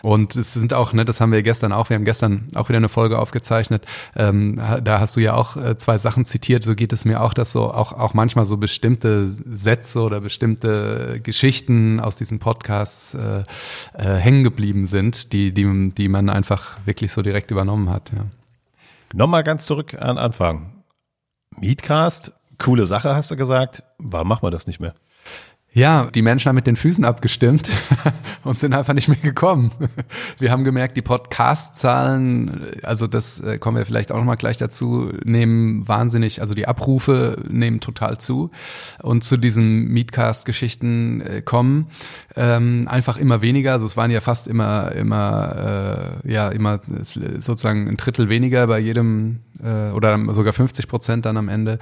Und 0.00 0.36
es 0.36 0.54
sind 0.54 0.72
auch, 0.72 0.94
ne, 0.94 1.04
das 1.04 1.20
haben 1.20 1.32
wir 1.32 1.42
gestern 1.42 1.74
auch, 1.74 1.90
wir 1.90 1.96
haben 1.96 2.06
gestern 2.06 2.48
auch 2.54 2.70
wieder 2.70 2.78
eine 2.78 2.88
Folge 2.88 3.18
aufgezeichnet, 3.18 3.84
ähm, 4.16 4.58
da 4.82 5.00
hast 5.00 5.16
du 5.16 5.20
ja 5.20 5.34
auch 5.34 5.58
äh, 5.58 5.76
zwei 5.76 5.98
Sachen 5.98 6.24
zitiert, 6.24 6.62
so 6.62 6.74
geht 6.74 6.94
es 6.94 7.04
mir 7.04 7.20
auch, 7.20 7.34
dass 7.34 7.52
so 7.52 7.70
auch, 7.70 7.92
auch 7.92 8.14
manchmal 8.14 8.46
so 8.46 8.56
bestimmte 8.56 9.28
Sätze 9.28 10.00
oder 10.00 10.22
bestimmte 10.22 11.20
Geschichten 11.22 12.00
aus 12.00 12.16
diesen 12.16 12.38
Podcasts 12.38 13.12
äh, 13.12 13.44
äh, 13.98 14.14
hängen 14.14 14.44
geblieben 14.44 14.86
sind, 14.86 15.34
die, 15.34 15.52
die, 15.52 15.90
die 15.90 16.08
man 16.08 16.30
einfach 16.30 16.78
wirklich 16.86 17.12
so 17.12 17.20
direkt 17.20 17.50
übernommen 17.50 17.90
hat. 17.90 18.12
Ja. 18.16 18.24
Nochmal 19.12 19.42
ganz 19.42 19.66
zurück 19.66 19.94
an 19.94 20.18
Anfang. 20.18 20.84
Meetcast, 21.56 22.32
coole 22.58 22.86
Sache, 22.86 23.14
hast 23.16 23.30
du 23.30 23.36
gesagt. 23.36 23.82
Warum 23.98 24.28
machen 24.28 24.44
wir 24.44 24.50
das 24.52 24.68
nicht 24.68 24.78
mehr? 24.78 24.94
Ja, 25.72 26.08
die 26.12 26.22
Menschen 26.22 26.48
haben 26.48 26.56
mit 26.56 26.66
den 26.66 26.74
Füßen 26.74 27.04
abgestimmt 27.04 27.70
und 28.44 28.58
sind 28.58 28.74
einfach 28.74 28.92
nicht 28.92 29.06
mehr 29.06 29.18
gekommen. 29.18 29.70
Wir 30.40 30.50
haben 30.50 30.64
gemerkt, 30.64 30.96
die 30.96 31.02
Podcast-Zahlen, 31.02 32.72
also 32.82 33.06
das 33.06 33.38
äh, 33.38 33.58
kommen 33.58 33.76
wir 33.76 33.86
vielleicht 33.86 34.10
auch 34.10 34.16
nochmal 34.16 34.36
gleich 34.36 34.56
dazu, 34.56 35.12
nehmen 35.24 35.86
wahnsinnig, 35.86 36.40
also 36.40 36.54
die 36.54 36.66
Abrufe 36.66 37.44
nehmen 37.48 37.78
total 37.78 38.18
zu. 38.18 38.50
Und 39.00 39.22
zu 39.22 39.36
diesen 39.36 39.86
Meetcast-Geschichten 39.88 41.20
äh, 41.20 41.40
kommen 41.40 41.86
ähm, 42.34 42.88
einfach 42.90 43.16
immer 43.16 43.40
weniger. 43.40 43.72
Also 43.72 43.86
es 43.86 43.96
waren 43.96 44.10
ja 44.10 44.20
fast 44.20 44.48
immer, 44.48 44.90
immer, 44.90 46.18
äh, 46.24 46.32
ja, 46.32 46.48
immer 46.48 46.80
sozusagen 47.04 47.86
ein 47.86 47.96
Drittel 47.96 48.28
weniger 48.28 48.66
bei 48.66 48.80
jedem 48.80 49.42
äh, 49.64 49.90
oder 49.92 50.18
sogar 50.34 50.52
50 50.52 50.88
Prozent 50.88 51.26
dann 51.26 51.36
am 51.36 51.48
Ende. 51.48 51.78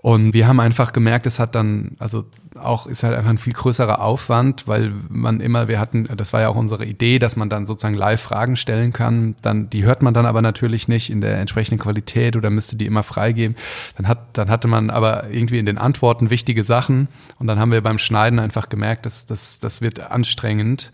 Und 0.00 0.32
wir 0.32 0.46
haben 0.46 0.60
einfach 0.60 0.92
gemerkt, 0.92 1.26
es 1.26 1.38
hat 1.38 1.54
dann, 1.54 1.96
also 1.98 2.24
auch 2.58 2.86
ist 2.86 3.02
halt 3.02 3.16
einfach 3.16 3.30
ein 3.30 3.38
viel 3.38 3.52
größerer 3.52 4.00
Aufwand, 4.00 4.66
weil 4.66 4.92
man 5.08 5.40
immer, 5.40 5.68
wir 5.68 5.78
hatten, 5.78 6.08
das 6.16 6.32
war 6.32 6.40
ja 6.40 6.48
auch 6.48 6.56
unsere 6.56 6.84
Idee, 6.84 7.18
dass 7.18 7.36
man 7.36 7.48
dann 7.48 7.66
sozusagen 7.66 7.94
live 7.94 8.20
Fragen 8.20 8.56
stellen 8.56 8.92
kann. 8.92 9.34
Dann, 9.42 9.70
die 9.70 9.84
hört 9.84 10.02
man 10.02 10.14
dann 10.14 10.26
aber 10.26 10.42
natürlich 10.42 10.88
nicht 10.88 11.10
in 11.10 11.20
der 11.20 11.38
entsprechenden 11.38 11.80
Qualität 11.80 12.36
oder 12.36 12.50
müsste 12.50 12.76
die 12.76 12.86
immer 12.86 13.02
freigeben. 13.02 13.56
Dann 13.96 14.08
hat, 14.08 14.18
dann 14.34 14.50
hatte 14.50 14.68
man 14.68 14.90
aber 14.90 15.30
irgendwie 15.30 15.58
in 15.58 15.66
den 15.66 15.78
Antworten 15.78 16.30
wichtige 16.30 16.64
Sachen 16.64 17.08
und 17.38 17.46
dann 17.46 17.58
haben 17.58 17.72
wir 17.72 17.80
beim 17.80 17.98
Schneiden 17.98 18.38
einfach 18.38 18.68
gemerkt, 18.68 19.06
dass 19.06 19.26
das, 19.26 19.58
das 19.58 19.80
wird 19.80 20.00
anstrengend. 20.00 20.92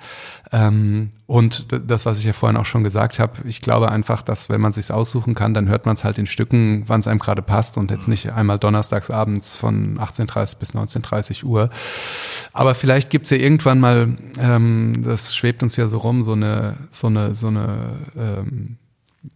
Ähm, 0.52 1.10
und 1.26 1.66
das, 1.70 2.04
was 2.04 2.18
ich 2.18 2.26
ja 2.26 2.34
vorhin 2.34 2.58
auch 2.58 2.66
schon 2.66 2.84
gesagt 2.84 3.18
habe, 3.18 3.48
ich 3.48 3.62
glaube 3.62 3.90
einfach, 3.90 4.20
dass 4.20 4.50
wenn 4.50 4.60
man 4.60 4.72
sich 4.72 4.90
aussuchen 4.90 5.34
kann, 5.34 5.54
dann 5.54 5.70
hört 5.70 5.86
man 5.86 5.94
es 5.94 6.04
halt 6.04 6.18
in 6.18 6.26
Stücken, 6.26 6.84
wann 6.86 7.00
es 7.00 7.08
einem 7.08 7.18
gerade 7.18 7.40
passt 7.40 7.78
und 7.78 7.90
jetzt 7.90 8.08
nicht 8.08 8.32
einmal 8.32 8.58
donnerstags 8.58 9.10
abends 9.10 9.56
von 9.56 9.98
18.30 9.98 10.58
bis 10.58 10.74
19.30 10.74 11.44
Uhr. 11.44 11.70
Aber 12.52 12.74
vielleicht 12.74 13.08
gibt's 13.08 13.30
ja 13.30 13.38
irgendwann 13.38 13.80
mal, 13.80 14.18
ähm, 14.38 15.02
das 15.02 15.34
schwebt 15.34 15.62
uns 15.62 15.76
ja 15.76 15.88
so 15.88 15.96
rum, 15.96 16.22
so 16.22 16.32
eine, 16.32 16.76
so 16.90 17.06
eine, 17.06 17.34
so 17.34 17.46
eine 17.46 17.96
ähm, 18.16 18.76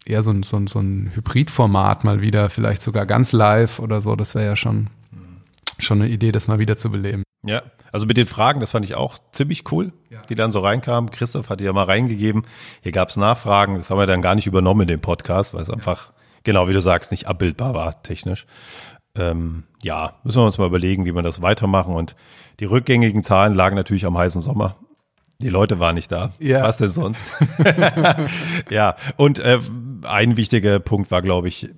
eher 0.05 0.23
so 0.23 0.31
ein, 0.31 0.43
so, 0.43 0.59
ein, 0.59 0.67
so 0.67 0.81
ein 0.81 1.11
Hybridformat 1.15 2.05
mal 2.05 2.21
wieder, 2.21 2.51
vielleicht 2.51 2.83
sogar 2.83 3.07
ganz 3.07 3.33
live 3.33 3.79
oder 3.79 4.03
so. 4.03 4.15
Das 4.15 4.35
wäre 4.35 4.45
ja 4.45 4.57
schon, 4.57 4.89
schon 5.79 6.03
eine 6.03 6.11
Idee, 6.11 6.33
das 6.33 6.49
mal 6.49 6.59
wieder 6.59 6.77
zu 6.77 6.91
beleben. 6.91 7.23
Ja, 7.45 7.63
also 7.93 8.07
mit 8.07 8.17
den 8.17 8.27
Fragen, 8.27 8.61
das 8.61 8.73
fand 8.73 8.85
ich 8.85 8.95
auch 8.95 9.19
ziemlich 9.33 9.71
cool, 9.73 9.93
ja. 10.11 10.21
die 10.29 10.35
dann 10.35 10.53
so 10.53 10.61
reinkamen. 10.61 11.11
Christoph 11.11 11.49
hat 11.49 11.61
die 11.61 11.65
ja 11.65 11.73
mal 11.73 11.85
reingegeben. 11.85 12.45
Hier 12.83 12.93
gab 12.93 13.09
es 13.09 13.17
Nachfragen, 13.17 13.77
das 13.77 13.91
haben 13.91 13.99
wir 13.99 14.07
dann 14.07 14.23
gar 14.23 14.35
nicht 14.35 14.47
übernommen 14.47 14.83
in 14.83 14.89
dem 14.89 15.01
Podcast, 15.01 15.55
weil 15.55 15.63
es 15.63 15.69
ja. 15.69 15.75
einfach, 15.75 16.13
genau 16.43 16.69
wie 16.69 16.73
du 16.73 16.83
sagst, 16.83 17.11
nicht 17.11 17.27
abbildbar 17.27 17.75
war 17.75 18.03
technisch. 18.03 18.47
Ähm, 19.17 19.65
ja, 19.83 20.15
müssen 20.25 20.41
wir 20.41 20.47
uns 20.47 20.59
mal 20.59 20.67
überlegen, 20.67 21.05
wie 21.05 21.13
wir 21.13 21.23
das 21.23 21.41
weitermachen. 21.41 21.95
Und 21.95 22.17
die 22.61 22.65
rückgängigen 22.67 23.23
Zahlen 23.23 23.55
lagen 23.55 23.77
natürlich 23.77 24.05
am 24.05 24.19
heißen 24.19 24.41
Sommer. 24.41 24.77
Die 25.41 25.51
Leute 25.51 25.79
waren 25.79 25.95
nicht 25.95 26.11
da. 26.11 26.33
Ja. 26.41 26.65
Was 26.65 26.79
denn 26.79 26.91
sonst? 26.91 27.25
ja, 28.71 28.97
und 29.17 29.39
äh, 29.39 29.61
ein 30.03 30.37
wichtiger 30.37 30.81
Punkt 30.81 31.13
war, 31.13 31.23
glaube 31.23 31.47
ich, 31.47 31.69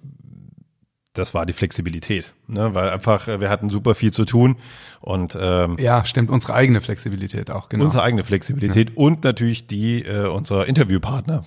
das 1.12 1.35
war 1.35 1.45
die 1.45 1.52
Flexibilität, 1.52 2.35
ne? 2.47 2.75
weil 2.75 2.90
einfach 2.90 3.26
äh, 3.26 3.40
wir 3.40 3.50
hatten 3.50 3.69
super 3.71 3.95
viel 3.95 4.12
zu 4.12 4.25
tun 4.25 4.57
und 5.00 5.37
ähm, 5.40 5.76
ja, 5.79 6.05
stimmt 6.05 6.31
unsere 6.31 6.55
eigene 6.55 6.81
Flexibilität 6.81 7.50
auch 7.50 7.69
genau 7.69 7.85
unsere 7.85 8.02
eigene 8.02 8.23
Flexibilität 8.23 8.90
ja. 8.90 8.97
und 8.97 9.25
natürlich 9.25 9.67
die 9.67 10.05
äh, 10.05 10.26
unserer 10.26 10.67
Interviewpartner 10.67 11.45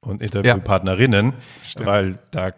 und 0.00 0.22
Interviewpartnerinnen, 0.22 1.34
ja, 1.78 1.86
weil 1.86 2.18
da 2.32 2.52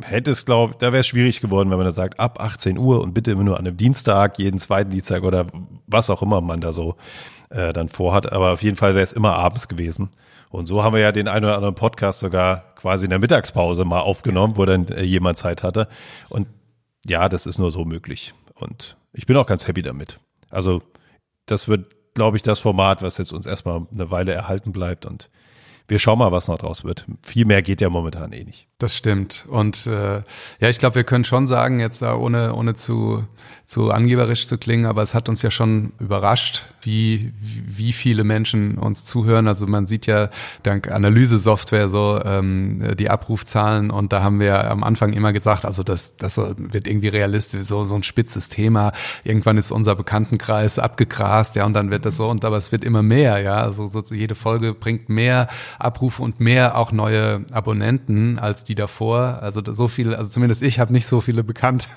hätte 0.00 0.32
es 0.32 0.44
glaube 0.46 0.74
da 0.78 0.92
wäre 0.92 1.00
es 1.00 1.06
schwierig 1.06 1.40
geworden, 1.40 1.70
wenn 1.70 1.78
man 1.78 1.86
da 1.86 1.92
sagt 1.92 2.18
ab 2.18 2.40
18 2.40 2.76
Uhr 2.76 3.02
und 3.02 3.14
bitte 3.14 3.30
immer 3.30 3.44
nur 3.44 3.58
an 3.60 3.66
einem 3.66 3.76
Dienstag, 3.76 4.38
jeden 4.40 4.58
zweiten 4.58 4.90
Dienstag 4.90 5.22
oder 5.22 5.46
was 5.86 6.10
auch 6.10 6.22
immer 6.22 6.40
man 6.40 6.60
da 6.60 6.72
so 6.72 6.96
äh, 7.50 7.72
dann 7.72 7.88
vorhat, 7.88 8.32
aber 8.32 8.52
auf 8.52 8.62
jeden 8.62 8.76
Fall 8.76 8.94
wäre 8.94 9.04
es 9.04 9.12
immer 9.12 9.36
abends 9.36 9.68
gewesen. 9.68 10.10
Und 10.52 10.66
so 10.66 10.82
haben 10.82 10.92
wir 10.92 11.00
ja 11.00 11.12
den 11.12 11.28
einen 11.28 11.46
oder 11.46 11.56
anderen 11.56 11.74
Podcast 11.74 12.20
sogar 12.20 12.74
quasi 12.76 13.06
in 13.06 13.10
der 13.10 13.18
Mittagspause 13.18 13.86
mal 13.86 14.00
aufgenommen, 14.00 14.58
wo 14.58 14.66
dann 14.66 14.86
äh, 14.88 15.02
jemand 15.02 15.38
Zeit 15.38 15.62
hatte. 15.62 15.88
Und 16.28 16.46
ja, 17.06 17.30
das 17.30 17.46
ist 17.46 17.58
nur 17.58 17.72
so 17.72 17.86
möglich. 17.86 18.34
Und 18.54 18.98
ich 19.14 19.24
bin 19.24 19.36
auch 19.38 19.46
ganz 19.46 19.66
happy 19.66 19.80
damit. 19.80 20.20
Also 20.50 20.82
das 21.46 21.68
wird, 21.68 21.96
glaube 22.14 22.36
ich, 22.36 22.42
das 22.42 22.60
Format, 22.60 23.00
was 23.00 23.16
jetzt 23.16 23.32
uns 23.32 23.46
erstmal 23.46 23.86
eine 23.92 24.10
Weile 24.10 24.32
erhalten 24.32 24.72
bleibt. 24.72 25.06
Und 25.06 25.30
wir 25.88 25.98
schauen 25.98 26.18
mal, 26.18 26.32
was 26.32 26.48
noch 26.48 26.58
draus 26.58 26.84
wird. 26.84 27.06
Viel 27.22 27.44
mehr 27.44 27.62
geht 27.62 27.80
ja 27.80 27.90
momentan 27.90 28.32
eh 28.32 28.44
nicht. 28.44 28.68
Das 28.78 28.96
stimmt. 28.96 29.46
Und 29.48 29.86
äh, 29.86 30.22
ja, 30.60 30.68
ich 30.68 30.78
glaube, 30.78 30.96
wir 30.96 31.04
können 31.04 31.24
schon 31.24 31.46
sagen, 31.46 31.78
jetzt 31.78 32.02
da 32.02 32.16
ohne, 32.16 32.54
ohne 32.54 32.74
zu, 32.74 33.24
zu 33.64 33.92
angeberisch 33.92 34.46
zu 34.46 34.58
klingen, 34.58 34.86
aber 34.86 35.02
es 35.02 35.14
hat 35.14 35.28
uns 35.28 35.40
ja 35.42 35.52
schon 35.52 35.92
überrascht, 36.00 36.66
wie, 36.82 37.32
wie 37.40 37.92
viele 37.92 38.24
Menschen 38.24 38.78
uns 38.78 39.04
zuhören. 39.04 39.46
Also 39.46 39.68
man 39.68 39.86
sieht 39.86 40.06
ja 40.06 40.30
dank 40.64 40.90
Analyse-Software 40.90 41.88
so 41.88 42.20
ähm, 42.24 42.96
die 42.98 43.08
Abrufzahlen 43.08 43.90
und 43.90 44.12
da 44.12 44.22
haben 44.22 44.40
wir 44.40 44.68
am 44.68 44.82
Anfang 44.82 45.12
immer 45.12 45.32
gesagt, 45.32 45.64
also 45.64 45.84
das, 45.84 46.16
das 46.16 46.38
wird 46.38 46.88
irgendwie 46.88 47.08
realistisch, 47.08 47.62
so, 47.62 47.84
so 47.84 47.94
ein 47.94 48.02
spitzes 48.02 48.48
Thema. 48.48 48.92
Irgendwann 49.22 49.58
ist 49.58 49.70
unser 49.70 49.94
Bekanntenkreis 49.94 50.80
abgegrast, 50.80 51.54
ja, 51.54 51.66
und 51.66 51.74
dann 51.74 51.90
wird 51.90 52.04
das 52.04 52.16
so, 52.16 52.28
und 52.28 52.44
aber 52.44 52.56
es 52.56 52.72
wird 52.72 52.84
immer 52.84 53.02
mehr, 53.02 53.38
ja. 53.38 53.58
Also 53.58 53.86
so, 53.86 54.02
jede 54.12 54.34
Folge 54.34 54.74
bringt 54.74 55.08
mehr 55.08 55.46
Abrufe 55.78 56.22
und 56.22 56.40
mehr 56.40 56.76
auch 56.76 56.92
neue 56.92 57.44
Abonnenten 57.52 58.38
als 58.38 58.64
die 58.64 58.74
davor. 58.74 59.40
Also 59.42 59.62
so 59.64 59.88
viel, 59.88 60.14
also 60.14 60.30
zumindest 60.30 60.62
ich 60.62 60.78
habe 60.78 60.92
nicht 60.92 61.06
so 61.06 61.20
viele 61.20 61.44
bekannt, 61.44 61.88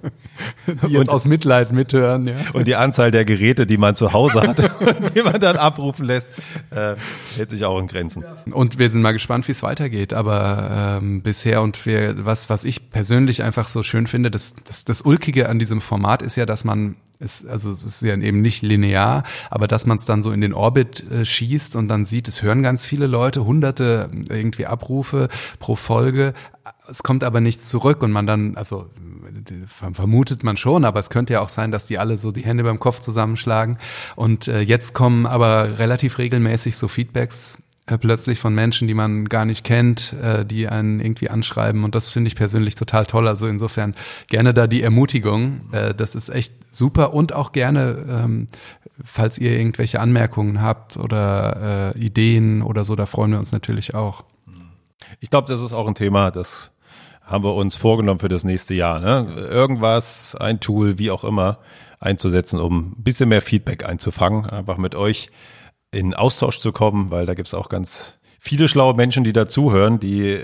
die 0.88 0.96
und, 0.96 1.08
aus 1.08 1.24
Mitleid 1.24 1.72
mithören. 1.72 2.28
Ja. 2.28 2.34
Und 2.52 2.66
die 2.66 2.76
Anzahl 2.76 3.10
der 3.10 3.24
Geräte, 3.24 3.66
die 3.66 3.78
man 3.78 3.96
zu 3.96 4.12
Hause 4.12 4.42
hat 4.42 4.58
und 4.80 5.14
die 5.14 5.22
man 5.22 5.40
dann 5.40 5.56
abrufen 5.56 6.06
lässt, 6.06 6.28
äh, 6.70 6.96
hält 7.36 7.50
sich 7.50 7.64
auch 7.64 7.78
in 7.78 7.86
Grenzen. 7.86 8.24
Und 8.50 8.78
wir 8.78 8.90
sind 8.90 9.02
mal 9.02 9.12
gespannt, 9.12 9.48
wie 9.48 9.52
es 9.52 9.62
weitergeht. 9.62 10.12
Aber 10.12 10.98
ähm, 11.00 11.22
bisher 11.22 11.62
und 11.62 11.86
wir, 11.86 12.24
was, 12.24 12.50
was 12.50 12.64
ich 12.64 12.90
persönlich 12.90 13.42
einfach 13.42 13.68
so 13.68 13.82
schön 13.82 14.06
finde, 14.06 14.30
das, 14.30 14.54
das, 14.64 14.84
das 14.84 15.02
Ulkige 15.02 15.48
an 15.48 15.58
diesem 15.58 15.80
Format 15.80 16.22
ist 16.22 16.36
ja, 16.36 16.46
dass 16.46 16.64
man 16.64 16.96
es, 17.22 17.46
also 17.46 17.70
es 17.70 17.84
ist 17.84 18.02
ja 18.02 18.14
eben 18.16 18.42
nicht 18.42 18.62
linear, 18.62 19.22
aber 19.50 19.68
dass 19.68 19.86
man 19.86 19.98
es 19.98 20.04
dann 20.04 20.22
so 20.22 20.32
in 20.32 20.40
den 20.40 20.54
Orbit 20.54 21.10
äh, 21.10 21.24
schießt 21.24 21.76
und 21.76 21.88
dann 21.88 22.04
sieht, 22.04 22.28
es 22.28 22.42
hören 22.42 22.62
ganz 22.62 22.84
viele 22.84 23.06
Leute, 23.06 23.44
hunderte 23.44 24.10
irgendwie 24.28 24.66
Abrufe 24.66 25.28
pro 25.58 25.76
Folge. 25.76 26.34
Es 26.88 27.02
kommt 27.02 27.24
aber 27.24 27.40
nichts 27.40 27.68
zurück 27.68 28.02
und 28.02 28.12
man 28.12 28.26
dann, 28.26 28.56
also 28.56 28.90
vermutet 29.92 30.44
man 30.44 30.56
schon, 30.56 30.84
aber 30.84 31.00
es 31.00 31.10
könnte 31.10 31.34
ja 31.34 31.40
auch 31.40 31.48
sein, 31.48 31.70
dass 31.70 31.86
die 31.86 31.98
alle 31.98 32.18
so 32.18 32.32
die 32.32 32.44
Hände 32.44 32.64
beim 32.64 32.78
Kopf 32.78 33.00
zusammenschlagen. 33.00 33.78
Und 34.16 34.48
äh, 34.48 34.60
jetzt 34.60 34.94
kommen 34.94 35.26
aber 35.26 35.78
relativ 35.78 36.18
regelmäßig 36.18 36.76
so 36.76 36.88
Feedbacks 36.88 37.56
äh, 37.56 37.71
plötzlich 37.86 38.38
von 38.38 38.54
Menschen, 38.54 38.86
die 38.86 38.94
man 38.94 39.28
gar 39.28 39.44
nicht 39.44 39.64
kennt, 39.64 40.14
äh, 40.22 40.44
die 40.44 40.68
einen 40.68 41.00
irgendwie 41.00 41.30
anschreiben. 41.30 41.84
Und 41.84 41.94
das 41.94 42.06
finde 42.06 42.28
ich 42.28 42.36
persönlich 42.36 42.74
total 42.74 43.06
toll. 43.06 43.26
Also 43.26 43.48
insofern 43.48 43.94
gerne 44.28 44.54
da 44.54 44.66
die 44.66 44.82
Ermutigung. 44.82 45.62
Äh, 45.72 45.94
das 45.94 46.14
ist 46.14 46.28
echt 46.28 46.54
super. 46.70 47.12
Und 47.12 47.34
auch 47.34 47.52
gerne, 47.52 48.04
ähm, 48.08 48.48
falls 49.02 49.38
ihr 49.38 49.52
irgendwelche 49.52 50.00
Anmerkungen 50.00 50.62
habt 50.62 50.96
oder 50.96 51.94
äh, 51.96 51.98
Ideen 51.98 52.62
oder 52.62 52.84
so, 52.84 52.94
da 52.94 53.06
freuen 53.06 53.32
wir 53.32 53.38
uns 53.38 53.52
natürlich 53.52 53.94
auch. 53.94 54.24
Ich 55.20 55.30
glaube, 55.30 55.48
das 55.48 55.60
ist 55.60 55.72
auch 55.72 55.88
ein 55.88 55.94
Thema, 55.94 56.30
das 56.30 56.70
haben 57.24 57.44
wir 57.44 57.54
uns 57.54 57.76
vorgenommen 57.76 58.20
für 58.20 58.28
das 58.28 58.44
nächste 58.44 58.74
Jahr. 58.74 59.00
Ne? 59.00 59.34
Irgendwas, 59.50 60.36
ein 60.36 60.60
Tool, 60.60 60.98
wie 60.98 61.10
auch 61.10 61.24
immer, 61.24 61.58
einzusetzen, 62.00 62.60
um 62.60 62.92
ein 62.92 63.02
bisschen 63.02 63.28
mehr 63.28 63.42
Feedback 63.42 63.84
einzufangen. 63.84 64.46
Einfach 64.46 64.76
mit 64.76 64.94
euch 64.94 65.30
in 65.92 66.14
Austausch 66.14 66.58
zu 66.58 66.72
kommen, 66.72 67.10
weil 67.10 67.26
da 67.26 67.34
gibt's 67.34 67.54
auch 67.54 67.68
ganz 67.68 68.18
viele 68.44 68.66
schlaue 68.66 68.94
Menschen, 68.94 69.22
die 69.22 69.32
dazuhören, 69.32 70.00
die 70.00 70.36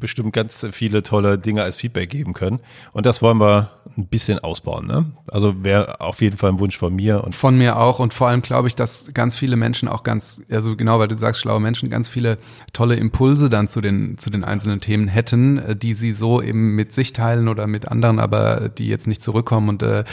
bestimmt 0.00 0.32
ganz 0.32 0.66
viele 0.72 1.02
tolle 1.02 1.38
Dinge 1.38 1.62
als 1.62 1.76
Feedback 1.76 2.08
geben 2.08 2.32
können. 2.32 2.60
Und 2.92 3.04
das 3.04 3.20
wollen 3.20 3.38
wir 3.38 3.72
ein 3.94 4.06
bisschen 4.06 4.38
ausbauen. 4.38 4.86
Ne? 4.86 5.12
Also 5.28 5.62
wäre 5.62 6.00
auf 6.00 6.22
jeden 6.22 6.38
Fall 6.38 6.48
ein 6.48 6.60
Wunsch 6.60 6.78
von 6.78 6.94
mir. 6.94 7.22
Und 7.22 7.34
von 7.34 7.58
mir 7.58 7.76
auch. 7.76 7.98
Und 7.98 8.14
vor 8.14 8.28
allem 8.28 8.40
glaube 8.40 8.68
ich, 8.68 8.74
dass 8.74 9.12
ganz 9.12 9.36
viele 9.36 9.56
Menschen 9.56 9.86
auch 9.86 10.02
ganz, 10.02 10.40
also 10.50 10.76
genau, 10.76 10.98
weil 10.98 11.08
du 11.08 11.14
sagst, 11.14 11.42
schlaue 11.42 11.60
Menschen, 11.60 11.90
ganz 11.90 12.08
viele 12.08 12.38
tolle 12.72 12.94
Impulse 12.94 13.50
dann 13.50 13.68
zu 13.68 13.82
den, 13.82 14.16
zu 14.16 14.30
den 14.30 14.44
einzelnen 14.44 14.80
Themen 14.80 15.06
hätten, 15.06 15.58
äh, 15.58 15.76
die 15.76 15.92
sie 15.92 16.12
so 16.12 16.40
eben 16.40 16.74
mit 16.74 16.94
sich 16.94 17.12
teilen 17.12 17.48
oder 17.48 17.66
mit 17.66 17.86
anderen, 17.86 18.18
aber 18.18 18.70
die 18.70 18.88
jetzt 18.88 19.06
nicht 19.06 19.22
zurückkommen. 19.22 19.68
Und 19.68 19.82
äh, 19.82 20.04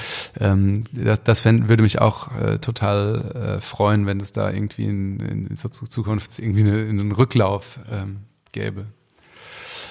ähm, 0.42 0.84
das, 0.92 1.24
das 1.24 1.40
fänd, 1.40 1.70
würde 1.70 1.84
mich 1.84 2.02
auch 2.02 2.36
äh, 2.36 2.58
total 2.58 3.60
äh, 3.60 3.62
freuen, 3.62 4.08
wenn 4.08 4.20
es 4.20 4.34
da 4.34 4.52
irgendwie 4.52 4.84
in, 4.84 5.22
in, 5.22 5.48
in 5.48 5.56
Zukunft 5.56 6.38
irgendwie 6.38 6.62
eine, 6.64 6.90
einen 6.90 7.14
Rück 7.14 7.29
Rücklauf 7.30 7.80
ähm, 7.92 8.22
gäbe. 8.52 8.88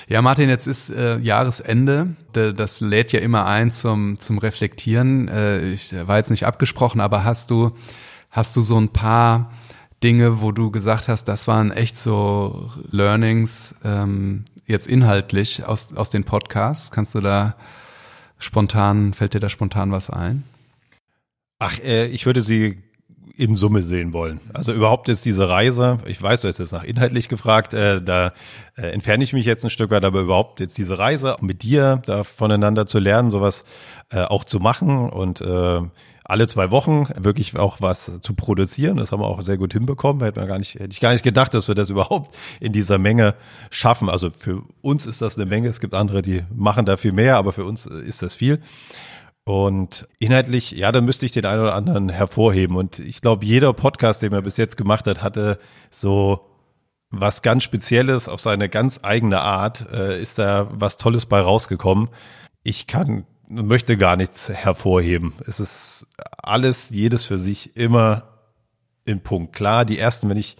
Ja, 0.08 0.22
Martin, 0.22 0.48
jetzt 0.48 0.66
ist 0.66 0.90
äh, 0.90 1.18
Jahresende. 1.18 2.16
Das 2.32 2.80
lädt 2.80 3.12
ja 3.12 3.20
immer 3.20 3.46
ein 3.46 3.70
zum, 3.70 4.18
zum 4.18 4.38
Reflektieren. 4.38 5.28
Äh, 5.28 5.70
ich 5.70 5.94
war 6.06 6.16
jetzt 6.16 6.30
nicht 6.30 6.46
abgesprochen, 6.46 7.00
aber 7.00 7.22
hast 7.22 7.50
du, 7.50 7.76
hast 8.30 8.56
du 8.56 8.60
so 8.60 8.76
ein 8.76 8.88
paar 8.88 9.52
Dinge, 10.02 10.40
wo 10.42 10.50
du 10.50 10.72
gesagt 10.72 11.08
hast, 11.08 11.26
das 11.26 11.46
waren 11.46 11.70
echt 11.70 11.96
so 11.96 12.72
Learnings, 12.90 13.76
ähm, 13.84 14.44
jetzt 14.66 14.88
inhaltlich 14.88 15.64
aus, 15.64 15.94
aus 15.94 16.10
den 16.10 16.24
Podcasts? 16.24 16.90
Kannst 16.90 17.14
du 17.14 17.20
da 17.20 17.54
spontan, 18.38 19.14
fällt 19.14 19.34
dir 19.34 19.40
da 19.40 19.48
spontan 19.48 19.92
was 19.92 20.10
ein? 20.10 20.42
Ach, 21.60 21.78
äh, 21.78 22.06
ich 22.06 22.26
würde 22.26 22.40
sie 22.40 22.82
in 23.38 23.54
Summe 23.54 23.82
sehen 23.84 24.12
wollen. 24.12 24.40
Also 24.52 24.72
überhaupt 24.72 25.08
ist 25.08 25.24
diese 25.24 25.48
Reise, 25.48 25.98
ich 26.06 26.20
weiß, 26.20 26.40
du 26.40 26.48
hast 26.48 26.58
jetzt 26.58 26.72
nach 26.72 26.82
inhaltlich 26.82 27.28
gefragt, 27.28 27.72
äh, 27.72 28.02
da 28.02 28.32
äh, 28.76 28.90
entferne 28.90 29.22
ich 29.22 29.32
mich 29.32 29.46
jetzt 29.46 29.62
ein 29.62 29.70
Stück 29.70 29.92
weit, 29.92 30.04
aber 30.04 30.22
überhaupt 30.22 30.58
jetzt 30.58 30.76
diese 30.76 30.98
Reise 30.98 31.36
mit 31.40 31.62
dir 31.62 32.02
da 32.04 32.24
voneinander 32.24 32.86
zu 32.86 32.98
lernen, 32.98 33.30
sowas 33.30 33.64
äh, 34.10 34.22
auch 34.22 34.42
zu 34.42 34.58
machen 34.58 35.08
und 35.08 35.40
äh, 35.40 35.80
alle 36.24 36.48
zwei 36.48 36.72
Wochen 36.72 37.06
wirklich 37.16 37.56
auch 37.56 37.80
was 37.80 38.20
zu 38.20 38.34
produzieren. 38.34 38.96
Das 38.96 39.12
haben 39.12 39.20
wir 39.20 39.26
auch 39.26 39.40
sehr 39.40 39.56
gut 39.56 39.72
hinbekommen. 39.72 40.22
Hätte 40.24 40.40
man 40.40 40.48
gar 40.48 40.58
nicht, 40.58 40.74
hätte 40.74 40.90
ich 40.90 41.00
gar 41.00 41.12
nicht 41.12 41.22
gedacht, 41.22 41.54
dass 41.54 41.68
wir 41.68 41.76
das 41.76 41.90
überhaupt 41.90 42.36
in 42.58 42.72
dieser 42.72 42.98
Menge 42.98 43.34
schaffen. 43.70 44.10
Also 44.10 44.30
für 44.30 44.62
uns 44.82 45.06
ist 45.06 45.22
das 45.22 45.36
eine 45.36 45.46
Menge. 45.46 45.68
Es 45.68 45.80
gibt 45.80 45.94
andere, 45.94 46.22
die 46.22 46.42
machen 46.52 46.86
da 46.86 46.96
viel 46.96 47.12
mehr, 47.12 47.36
aber 47.36 47.52
für 47.52 47.64
uns 47.64 47.86
ist 47.86 48.20
das 48.20 48.34
viel. 48.34 48.60
Und 49.48 50.06
inhaltlich, 50.18 50.72
ja, 50.72 50.92
da 50.92 51.00
müsste 51.00 51.24
ich 51.24 51.32
den 51.32 51.46
einen 51.46 51.62
oder 51.62 51.74
anderen 51.74 52.10
hervorheben. 52.10 52.76
Und 52.76 52.98
ich 52.98 53.22
glaube, 53.22 53.46
jeder 53.46 53.72
Podcast, 53.72 54.20
den 54.20 54.34
er 54.34 54.42
bis 54.42 54.58
jetzt 54.58 54.76
gemacht 54.76 55.06
hat, 55.06 55.22
hatte 55.22 55.56
so 55.90 56.50
was 57.08 57.40
ganz 57.40 57.62
Spezielles 57.62 58.28
auf 58.28 58.42
seine 58.42 58.68
ganz 58.68 59.00
eigene 59.02 59.40
Art. 59.40 59.90
Äh, 59.90 60.20
ist 60.20 60.38
da 60.38 60.68
was 60.70 60.98
Tolles 60.98 61.24
bei 61.24 61.40
rausgekommen. 61.40 62.10
Ich 62.62 62.86
kann 62.86 63.24
und 63.48 63.66
möchte 63.66 63.96
gar 63.96 64.16
nichts 64.16 64.50
hervorheben. 64.50 65.32
Es 65.46 65.60
ist 65.60 66.06
alles, 66.36 66.90
jedes 66.90 67.24
für 67.24 67.38
sich 67.38 67.74
immer 67.74 68.24
in 69.06 69.22
Punkt. 69.22 69.54
Klar, 69.54 69.86
die 69.86 69.98
ersten, 69.98 70.28
wenn 70.28 70.36
ich 70.36 70.58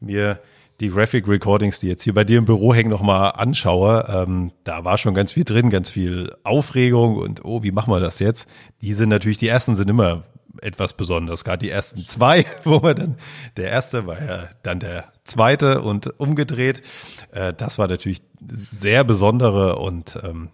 mir 0.00 0.40
die 0.82 0.90
Graphic 0.90 1.28
Recordings, 1.28 1.78
die 1.78 1.86
jetzt 1.86 2.02
hier 2.02 2.12
bei 2.12 2.24
dir 2.24 2.38
im 2.38 2.44
Büro 2.44 2.74
hängen, 2.74 2.90
nochmal 2.90 3.34
anschaue, 3.36 4.04
ähm, 4.08 4.50
da 4.64 4.84
war 4.84 4.98
schon 4.98 5.14
ganz 5.14 5.32
viel 5.32 5.44
drin, 5.44 5.70
ganz 5.70 5.90
viel 5.90 6.34
Aufregung 6.42 7.16
und 7.16 7.44
oh, 7.44 7.62
wie 7.62 7.70
machen 7.70 7.92
wir 7.92 8.00
das 8.00 8.18
jetzt? 8.18 8.48
Die 8.80 8.92
sind 8.92 9.08
natürlich, 9.08 9.38
die 9.38 9.46
ersten 9.46 9.76
sind 9.76 9.88
immer 9.88 10.24
etwas 10.60 10.94
Besonderes. 10.94 11.44
Gerade 11.44 11.58
die 11.58 11.70
ersten 11.70 12.04
zwei, 12.06 12.44
wo 12.64 12.80
man 12.80 12.96
dann, 12.96 13.16
der 13.56 13.70
erste 13.70 14.08
war 14.08 14.20
ja 14.20 14.48
dann 14.64 14.80
der 14.80 15.12
zweite 15.22 15.82
und 15.82 16.18
umgedreht. 16.18 16.82
Äh, 17.30 17.54
das 17.54 17.78
war 17.78 17.86
natürlich 17.86 18.22
sehr 18.40 19.04
besondere 19.04 19.76
und 19.76 20.18
ähm, 20.24 20.50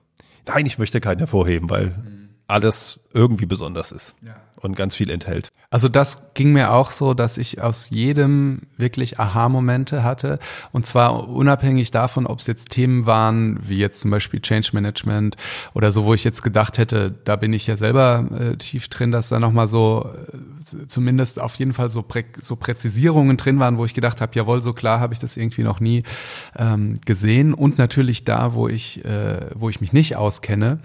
nein, 0.47 0.67
ich 0.67 0.79
möchte 0.79 1.01
keinen 1.01 1.21
hervorheben, 1.21 1.71
weil 1.71 1.87
mhm. 1.87 2.29
alles 2.47 3.01
irgendwie 3.13 3.47
besonders 3.47 3.93
ist. 3.93 4.15
Ja 4.23 4.37
und 4.63 4.77
ganz 4.77 4.97
viel 4.97 5.11
enthält. 5.11 5.53
Also 5.71 5.89
das 5.89 6.35
ging 6.35 6.53
mir 6.53 6.73
auch 6.73 6.91
so, 6.91 7.15
dass 7.15 7.39
ich 7.39 7.63
aus 7.63 7.91
jedem 7.91 8.63
wirklich 8.77 9.19
Aha-Momente 9.19 10.03
hatte. 10.03 10.39
Und 10.73 10.87
zwar 10.87 11.29
unabhängig 11.29 11.91
davon, 11.91 12.27
ob 12.27 12.41
es 12.41 12.47
jetzt 12.47 12.71
Themen 12.71 13.07
waren, 13.07 13.59
wie 13.63 13.79
jetzt 13.79 14.01
zum 14.01 14.11
Beispiel 14.11 14.41
Change 14.41 14.71
Management 14.73 15.37
oder 15.75 15.93
so, 15.93 16.05
wo 16.05 16.15
ich 16.15 16.25
jetzt 16.25 16.43
gedacht 16.43 16.79
hätte, 16.79 17.15
da 17.25 17.37
bin 17.37 17.53
ich 17.53 17.67
ja 17.67 17.77
selber 17.77 18.27
äh, 18.39 18.57
tief 18.57 18.89
drin, 18.89 19.13
dass 19.13 19.29
da 19.29 19.39
nochmal 19.39 19.67
so 19.67 20.11
äh, 20.33 20.87
zumindest 20.87 21.41
auf 21.41 21.55
jeden 21.57 21.73
Fall 21.73 21.91
so, 21.91 22.03
Prä 22.03 22.25
so 22.41 22.57
Präzisierungen 22.57 23.37
drin 23.37 23.59
waren, 23.59 23.79
wo 23.79 23.85
ich 23.85 23.95
gedacht 23.95 24.21
habe, 24.21 24.33
jawohl, 24.35 24.63
so 24.63 24.73
klar 24.73 25.01
habe 25.01 25.13
ich 25.13 25.21
das 25.21 25.37
irgendwie 25.37 25.63
noch 25.63 25.81
nie 25.81 26.03
ähm, 26.57 26.99
gesehen. 27.05 27.55
Und 27.55 27.79
natürlich 27.79 28.25
da, 28.25 28.55
wo 28.55 28.69
ich, 28.69 29.05
äh, 29.05 29.51
wo 29.55 29.69
ich 29.69 29.81
mich 29.81 29.93
nicht 29.93 30.17
auskenne, 30.17 30.81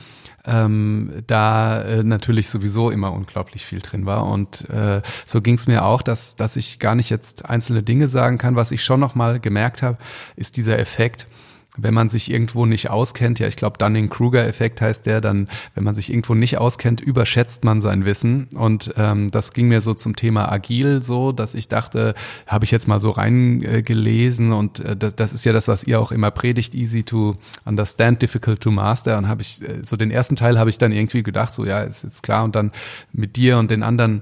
ähm, 0.46 1.24
da 1.27 1.82
äh, 1.84 2.03
natürlich 2.24 2.48
sowieso 2.48 2.89
immer 2.89 3.12
unglaublich 3.12 3.65
viel 3.65 3.82
drin 3.82 4.06
war. 4.06 4.25
Und 4.25 4.70
äh, 4.70 5.01
so 5.25 5.42
ging 5.42 5.56
es 5.56 5.68
mir 5.68 5.84
auch, 5.84 6.01
dass, 6.01 6.38
dass 6.38 6.56
ich 6.56 6.80
gar 6.80 6.96
nicht 6.96 7.10
jetzt 7.10 7.50
einzelne 7.50 7.84
Dinge 7.84 8.08
sagen 8.08 8.38
kann. 8.38 8.56
Was 8.56 8.72
ich 8.72 8.82
schon 8.82 9.01
noch 9.01 9.13
mal 9.13 9.42
gemerkt 9.42 9.82
habe, 9.82 9.98
ist 10.38 10.56
dieser 10.56 10.80
Effekt, 10.80 11.27
wenn 11.75 11.94
man 11.94 12.10
sich 12.10 12.32
irgendwo 12.32 12.65
nicht 12.65 12.89
auskennt, 12.89 13.39
ja, 13.39 13.48
ich 13.48 13.56
glaube, 13.56 13.80
Dunning-Kruger-Effekt 13.80 14.80
heißt 14.80 15.06
der, 15.08 15.22
dann, 15.22 15.48
wenn 15.74 15.84
man 15.84 15.96
sich 15.96 16.12
irgendwo 16.12 16.36
nicht 16.36 16.58
auskennt, 16.60 17.01
überschätzt 17.01 17.63
man 17.63 17.82
sein 17.82 18.06
Wissen. 18.06 18.48
Und 18.56 18.94
ähm, 18.96 19.32
das 19.32 19.53
ging 19.53 19.70
mir 19.70 19.82
so 19.82 19.96
zum 19.96 20.15
Thema 20.15 20.51
agil 20.51 21.01
so, 21.01 21.32
dass 21.32 21.56
ich 21.56 21.68
dachte, 21.70 22.13
habe 22.46 22.65
ich 22.65 22.72
jetzt 22.72 22.88
mal 22.88 23.00
so 23.00 23.10
reingelesen 23.10 24.51
äh, 24.51 24.56
und 24.56 24.80
äh, 24.82 24.96
das, 24.96 25.15
das 25.15 25.34
ist 25.34 25.46
ja 25.46 25.53
das, 25.53 25.68
was 25.68 25.84
ihr 25.84 26.00
auch 26.00 26.12
immer 26.12 26.30
predigt, 26.30 26.75
easy 26.75 27.01
to 27.01 27.36
understand, 27.65 28.22
difficult 28.22 28.62
to 28.62 28.70
master. 28.70 29.18
Und 29.18 29.27
habe 29.27 29.42
ich, 29.42 29.62
äh, 29.63 29.80
so 29.82 29.98
den 29.98 30.12
ersten 30.12 30.36
Teil 30.36 30.60
habe 30.60 30.70
ich 30.70 30.77
dann 30.77 30.92
irgendwie 30.92 31.24
gedacht, 31.24 31.53
so 31.53 31.65
ja, 31.65 31.80
ist 31.80 32.03
jetzt 32.03 32.22
klar. 32.22 32.44
Und 32.44 32.56
dann 32.56 32.72
mit 33.13 33.36
dir 33.36 33.58
und 33.58 33.72
den 33.72 33.82
anderen 33.82 34.22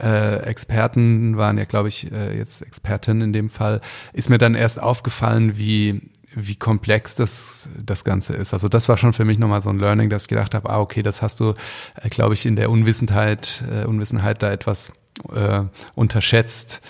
äh, 0.00 0.36
Experten 0.44 1.36
waren 1.36 1.58
ja, 1.58 1.64
glaube 1.64 1.88
ich, 1.88 2.12
äh, 2.12 2.38
jetzt 2.38 2.62
Expertin 2.62 3.20
in 3.20 3.32
dem 3.32 3.50
Fall, 3.50 3.80
ist 4.12 4.30
mir 4.30 4.38
dann 4.38 4.54
erst 4.54 4.80
aufgefallen, 4.80 5.56
wie 5.56 6.00
wie 6.34 6.56
komplex 6.56 7.14
das, 7.14 7.68
das 7.76 8.04
Ganze 8.04 8.34
ist. 8.34 8.52
Also 8.52 8.68
das 8.68 8.88
war 8.88 8.96
schon 8.96 9.12
für 9.12 9.24
mich 9.24 9.38
nochmal 9.38 9.60
so 9.60 9.70
ein 9.70 9.78
Learning, 9.78 10.10
dass 10.10 10.22
ich 10.22 10.28
gedacht 10.28 10.54
habe, 10.54 10.70
ah, 10.70 10.80
okay, 10.80 11.02
das 11.02 11.22
hast 11.22 11.40
du, 11.40 11.54
äh, 12.00 12.08
glaube 12.08 12.34
ich, 12.34 12.46
in 12.46 12.56
der 12.56 12.70
Unwissenheit, 12.70 13.64
äh, 13.70 13.84
Unwissenheit 13.84 14.42
da 14.42 14.50
etwas 14.50 14.92
äh, 15.34 15.62
unterschätzt, 15.94 16.80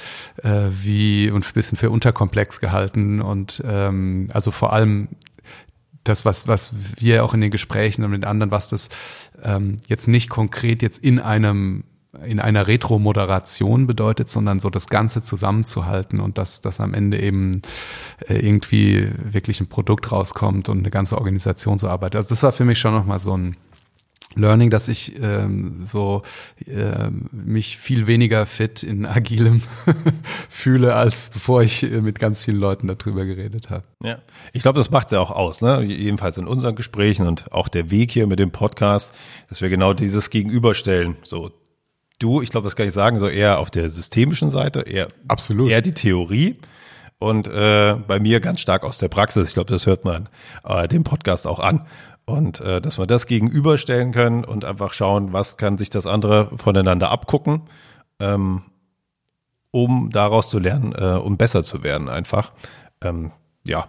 äh, 0.42 0.68
wie 0.70 1.30
und 1.30 1.46
ein 1.46 1.52
bisschen 1.54 1.76
für 1.76 1.90
unterkomplex 1.90 2.60
gehalten 2.60 3.20
und 3.20 3.62
ähm, 3.66 4.28
also 4.32 4.50
vor 4.50 4.72
allem 4.72 5.08
das, 6.04 6.24
was, 6.24 6.48
was 6.48 6.74
wir 6.98 7.24
auch 7.24 7.34
in 7.34 7.40
den 7.40 7.50
Gesprächen 7.50 8.04
und 8.04 8.10
mit 8.10 8.24
anderen, 8.24 8.50
was 8.50 8.68
das 8.68 8.88
ähm, 9.42 9.76
jetzt 9.86 10.08
nicht 10.08 10.28
konkret 10.28 10.82
jetzt 10.82 10.98
in 10.98 11.18
einem 11.20 11.84
in 12.24 12.40
einer 12.40 12.66
Retro-Moderation 12.66 13.86
bedeutet, 13.86 14.28
sondern 14.28 14.60
so 14.60 14.68
das 14.68 14.88
Ganze 14.88 15.22
zusammenzuhalten 15.22 16.20
und 16.20 16.36
dass, 16.36 16.60
dass 16.60 16.80
am 16.80 16.92
Ende 16.92 17.18
eben 17.20 17.62
äh, 18.28 18.34
irgendwie 18.34 19.10
wirklich 19.24 19.60
ein 19.60 19.68
Produkt 19.68 20.12
rauskommt 20.12 20.68
und 20.68 20.78
eine 20.78 20.90
ganze 20.90 21.16
Organisation 21.16 21.78
so 21.78 21.88
arbeitet. 21.88 22.16
Also 22.16 22.28
das 22.28 22.42
war 22.42 22.52
für 22.52 22.66
mich 22.66 22.78
schon 22.78 22.92
nochmal 22.92 23.18
so 23.18 23.36
ein 23.36 23.56
Learning, 24.34 24.70
dass 24.70 24.88
ich 24.88 25.20
ähm, 25.22 25.76
so 25.80 26.22
äh, 26.66 27.10
mich 27.30 27.76
viel 27.78 28.06
weniger 28.06 28.46
fit 28.46 28.82
in 28.82 29.04
agilem 29.04 29.62
fühle, 30.48 30.94
als 30.94 31.30
bevor 31.30 31.62
ich 31.62 31.82
äh, 31.82 32.00
mit 32.00 32.18
ganz 32.18 32.42
vielen 32.42 32.58
Leuten 32.58 32.88
darüber 32.88 33.24
geredet 33.24 33.70
habe. 33.70 33.84
Ja, 34.02 34.18
ich 34.52 34.62
glaube, 34.62 34.78
das 34.78 34.90
macht 34.90 35.08
es 35.08 35.12
ja 35.12 35.20
auch 35.20 35.30
aus, 35.30 35.60
ne? 35.60 35.82
Jedenfalls 35.82 36.38
in 36.38 36.46
unseren 36.46 36.76
Gesprächen 36.76 37.26
und 37.26 37.52
auch 37.52 37.68
der 37.68 37.90
Weg 37.90 38.10
hier 38.10 38.26
mit 38.26 38.38
dem 38.38 38.52
Podcast, 38.52 39.14
dass 39.48 39.60
wir 39.60 39.68
genau 39.68 39.92
dieses 39.92 40.30
Gegenüberstellen. 40.30 41.16
So, 41.24 41.50
du, 42.22 42.42
ich 42.42 42.50
glaube, 42.50 42.66
das 42.66 42.76
kann 42.76 42.86
ich 42.86 42.94
sagen, 42.94 43.18
so 43.18 43.28
eher 43.28 43.58
auf 43.58 43.70
der 43.70 43.90
systemischen 43.90 44.50
Seite, 44.50 44.80
eher, 44.80 45.08
Absolut. 45.28 45.70
eher 45.70 45.82
die 45.82 45.94
Theorie 45.94 46.58
und 47.18 47.48
äh, 47.48 47.96
bei 48.06 48.18
mir 48.18 48.40
ganz 48.40 48.60
stark 48.60 48.84
aus 48.84 48.98
der 48.98 49.08
Praxis. 49.08 49.48
Ich 49.48 49.54
glaube, 49.54 49.70
das 49.70 49.86
hört 49.86 50.04
man 50.04 50.28
äh, 50.64 50.88
dem 50.88 51.04
Podcast 51.04 51.46
auch 51.46 51.60
an. 51.60 51.86
Und 52.24 52.60
äh, 52.60 52.80
dass 52.80 52.98
wir 52.98 53.06
das 53.06 53.26
gegenüberstellen 53.26 54.12
können 54.12 54.44
und 54.44 54.64
einfach 54.64 54.92
schauen, 54.92 55.32
was 55.32 55.56
kann 55.56 55.76
sich 55.76 55.90
das 55.90 56.06
andere 56.06 56.50
voneinander 56.56 57.10
abgucken, 57.10 57.62
ähm, 58.20 58.62
um 59.70 60.10
daraus 60.10 60.48
zu 60.48 60.58
lernen, 60.58 60.94
äh, 60.96 61.18
um 61.18 61.36
besser 61.36 61.62
zu 61.62 61.82
werden 61.82 62.08
einfach. 62.08 62.52
Ähm, 63.00 63.32
ja, 63.66 63.88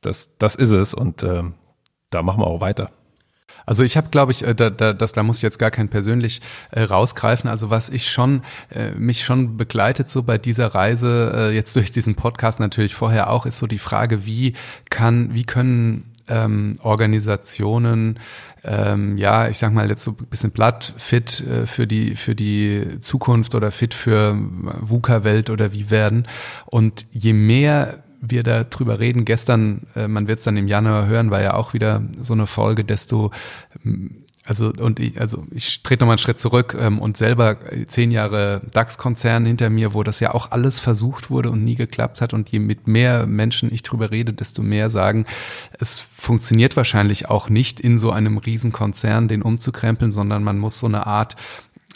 das, 0.00 0.36
das 0.38 0.54
ist 0.54 0.70
es 0.70 0.92
und 0.92 1.22
äh, 1.22 1.44
da 2.10 2.22
machen 2.22 2.40
wir 2.40 2.46
auch 2.46 2.60
weiter. 2.60 2.90
Also 3.66 3.82
ich 3.82 3.96
habe, 3.96 4.08
glaube 4.10 4.32
ich, 4.32 4.46
äh, 4.46 4.54
da, 4.54 4.70
da, 4.70 4.92
das, 4.92 5.12
da 5.12 5.22
muss 5.22 5.38
ich 5.38 5.42
jetzt 5.42 5.58
gar 5.58 5.70
kein 5.70 5.88
persönlich 5.88 6.40
äh, 6.70 6.82
rausgreifen. 6.82 7.50
Also 7.50 7.70
was 7.70 7.90
ich 7.90 8.10
schon, 8.10 8.42
äh, 8.70 8.92
mich 8.92 9.24
schon 9.24 9.56
begleitet 9.56 10.08
so 10.08 10.22
bei 10.22 10.38
dieser 10.38 10.68
Reise, 10.74 11.32
äh, 11.34 11.54
jetzt 11.54 11.76
durch 11.76 11.90
diesen 11.90 12.14
Podcast 12.14 12.60
natürlich 12.60 12.94
vorher 12.94 13.30
auch, 13.30 13.46
ist 13.46 13.58
so 13.58 13.66
die 13.66 13.78
Frage, 13.78 14.24
wie 14.24 14.54
kann, 14.90 15.34
wie 15.34 15.44
können 15.44 16.04
ähm, 16.28 16.76
Organisationen, 16.82 18.18
ähm, 18.64 19.16
ja, 19.16 19.48
ich 19.48 19.58
sag 19.58 19.72
mal 19.72 19.88
jetzt 19.88 20.02
so 20.02 20.12
ein 20.12 20.26
bisschen 20.26 20.50
platt, 20.50 20.92
fit 20.98 21.40
äh, 21.40 21.66
für 21.66 21.86
die 21.86 22.16
für 22.16 22.34
die 22.34 23.00
Zukunft 23.00 23.54
oder 23.54 23.72
fit 23.72 23.94
für 23.94 24.36
VUCA-Welt 24.80 25.50
oder 25.50 25.72
wie 25.72 25.90
werden. 25.90 26.26
Und 26.66 27.06
je 27.12 27.32
mehr 27.32 28.02
wir 28.20 28.42
da 28.42 28.64
drüber 28.64 28.98
reden. 28.98 29.24
Gestern, 29.24 29.86
äh, 29.94 30.08
man 30.08 30.28
wird 30.28 30.38
es 30.38 30.44
dann 30.44 30.56
im 30.56 30.68
Januar 30.68 31.06
hören, 31.06 31.30
war 31.30 31.42
ja 31.42 31.54
auch 31.54 31.74
wieder 31.74 32.02
so 32.20 32.34
eine 32.34 32.46
Folge, 32.46 32.84
desto 32.84 33.30
also 34.48 34.72
und 34.78 34.98
ich, 34.98 35.20
also 35.20 35.46
ich 35.50 35.82
trete 35.82 36.02
nochmal 36.02 36.14
einen 36.14 36.18
Schritt 36.18 36.38
zurück 36.38 36.74
ähm, 36.80 36.98
und 36.98 37.18
selber 37.18 37.58
zehn 37.86 38.10
Jahre 38.10 38.62
DAX-Konzern 38.72 39.44
hinter 39.44 39.68
mir, 39.68 39.92
wo 39.92 40.02
das 40.02 40.20
ja 40.20 40.32
auch 40.32 40.50
alles 40.50 40.80
versucht 40.80 41.28
wurde 41.28 41.50
und 41.50 41.64
nie 41.64 41.74
geklappt 41.74 42.22
hat. 42.22 42.32
Und 42.32 42.48
je 42.48 42.58
mit 42.58 42.86
mehr 42.86 43.26
Menschen 43.26 43.72
ich 43.72 43.82
drüber 43.82 44.10
rede, 44.10 44.32
desto 44.32 44.62
mehr 44.62 44.88
sagen, 44.88 45.26
es 45.78 46.00
funktioniert 46.00 46.76
wahrscheinlich 46.76 47.28
auch 47.28 47.50
nicht 47.50 47.78
in 47.78 47.98
so 47.98 48.10
einem 48.10 48.38
Riesenkonzern, 48.38 49.28
den 49.28 49.42
umzukrempeln, 49.42 50.10
sondern 50.10 50.42
man 50.42 50.58
muss 50.58 50.78
so 50.78 50.86
eine 50.86 51.06
Art 51.06 51.36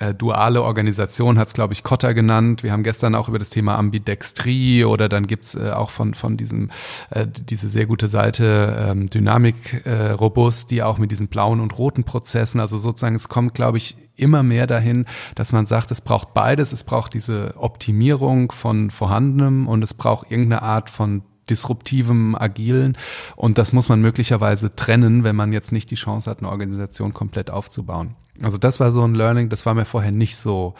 äh, 0.02 0.14
duale 0.14 0.62
Organisation 0.62 1.38
hat 1.38 1.48
es, 1.48 1.54
glaube 1.54 1.72
ich, 1.72 1.82
Kotter 1.82 2.14
genannt. 2.14 2.62
Wir 2.62 2.72
haben 2.72 2.82
gestern 2.82 3.14
auch 3.14 3.28
über 3.28 3.38
das 3.38 3.50
Thema 3.50 3.76
Ambidextrie 3.78 4.84
oder 4.84 5.08
dann 5.08 5.26
gibt's 5.26 5.54
äh, 5.54 5.70
auch 5.70 5.90
von, 5.90 6.14
von 6.14 6.36
diesem, 6.36 6.70
äh, 7.10 7.26
diese 7.26 7.68
sehr 7.68 7.86
gute 7.86 8.08
Seite 8.08 8.88
ähm, 8.90 9.08
Dynamik 9.08 9.86
äh, 9.86 10.10
Robust, 10.10 10.70
die 10.70 10.82
auch 10.82 10.98
mit 10.98 11.10
diesen 11.10 11.28
blauen 11.28 11.60
und 11.60 11.78
roten 11.78 12.04
Prozessen, 12.04 12.60
also 12.60 12.78
sozusagen, 12.78 13.14
es 13.14 13.28
kommt, 13.28 13.54
glaube 13.54 13.78
ich, 13.78 13.96
immer 14.16 14.42
mehr 14.42 14.66
dahin, 14.66 15.06
dass 15.34 15.52
man 15.52 15.66
sagt, 15.66 15.90
es 15.90 16.00
braucht 16.00 16.34
beides. 16.34 16.72
Es 16.72 16.84
braucht 16.84 17.14
diese 17.14 17.54
Optimierung 17.56 18.52
von 18.52 18.90
Vorhandenem 18.90 19.68
und 19.68 19.82
es 19.82 19.94
braucht 19.94 20.30
irgendeine 20.30 20.62
Art 20.62 20.90
von 20.90 21.22
disruptivem, 21.48 22.34
agilen. 22.34 22.96
Und 23.36 23.58
das 23.58 23.72
muss 23.72 23.88
man 23.88 24.00
möglicherweise 24.00 24.74
trennen, 24.74 25.24
wenn 25.24 25.36
man 25.36 25.52
jetzt 25.52 25.72
nicht 25.72 25.90
die 25.90 25.96
Chance 25.96 26.30
hat, 26.30 26.38
eine 26.38 26.50
Organisation 26.50 27.14
komplett 27.14 27.50
aufzubauen. 27.50 28.16
Also 28.40 28.58
das 28.58 28.80
war 28.80 28.90
so 28.90 29.02
ein 29.02 29.14
Learning, 29.14 29.48
das 29.48 29.66
war 29.66 29.74
mir 29.74 29.84
vorher 29.84 30.12
nicht 30.12 30.36
so 30.36 30.74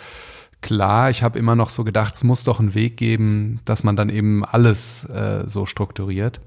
klar. 0.62 1.10
Ich 1.10 1.22
habe 1.22 1.38
immer 1.38 1.56
noch 1.56 1.70
so 1.70 1.84
gedacht, 1.84 2.14
es 2.14 2.24
muss 2.24 2.44
doch 2.44 2.60
einen 2.60 2.74
Weg 2.74 2.96
geben, 2.96 3.60
dass 3.64 3.84
man 3.84 3.96
dann 3.96 4.08
eben 4.08 4.44
alles 4.44 5.04
äh, 5.04 5.44
so 5.46 5.66
strukturiert. 5.66 6.40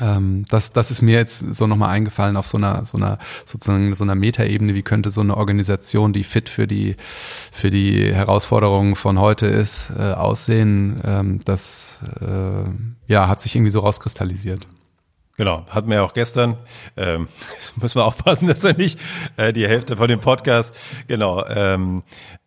Ähm, 0.00 0.44
das, 0.48 0.72
das 0.72 0.90
ist 0.90 1.02
mir 1.02 1.14
jetzt 1.14 1.54
so 1.54 1.66
nochmal 1.66 1.90
eingefallen 1.90 2.36
auf 2.36 2.46
so 2.46 2.58
einer, 2.58 2.84
so 2.84 2.98
einer, 2.98 3.18
sozusagen 3.44 3.94
so 3.94 4.04
einer 4.04 4.14
Metaebene. 4.14 4.74
Wie 4.74 4.82
könnte 4.82 5.10
so 5.10 5.20
eine 5.20 5.36
Organisation, 5.36 6.12
die 6.12 6.24
fit 6.24 6.48
für 6.48 6.66
die, 6.66 6.96
für 7.52 7.70
die 7.70 8.12
Herausforderungen 8.12 8.96
von 8.96 9.18
heute 9.18 9.46
ist, 9.46 9.92
äh, 9.98 10.12
aussehen? 10.12 11.00
Ähm, 11.04 11.40
das, 11.44 12.00
äh, 12.20 12.68
ja, 13.06 13.28
hat 13.28 13.40
sich 13.40 13.54
irgendwie 13.54 13.70
so 13.70 13.80
rauskristallisiert. 13.80 14.66
Genau, 15.36 15.66
hatten 15.68 15.88
wir 15.88 15.96
ja 15.96 16.02
auch 16.04 16.12
gestern. 16.12 16.56
Ähm, 16.96 17.28
müssen 17.80 17.98
wir 17.98 18.04
aufpassen, 18.04 18.46
dass 18.46 18.64
er 18.64 18.74
nicht 18.74 19.00
äh, 19.36 19.52
die 19.52 19.66
Hälfte 19.66 19.96
von 19.96 20.08
dem 20.08 20.20
Podcast 20.20 20.76
genau 21.08 21.44
ähm, 21.46 22.02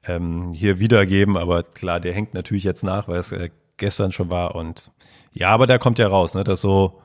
ähm, 0.06 0.54
hier 0.54 0.80
wiedergeben. 0.80 1.38
Aber 1.38 1.63
klar, 1.63 2.00
der 2.00 2.13
hängt 2.13 2.34
natürlich 2.34 2.63
jetzt 2.63 2.84
nach, 2.84 3.08
weil 3.08 3.19
es 3.19 3.32
äh, 3.32 3.50
gestern 3.76 4.12
schon 4.12 4.30
war. 4.30 4.56
Und 4.56 4.91
ja, 5.34 5.50
aber 5.50 5.67
da 5.67 5.78
kommt 5.78 6.00
ja 6.00 6.08
raus, 6.08 6.34
ne, 6.34 6.43
dass 6.43 6.62
so 6.62 7.02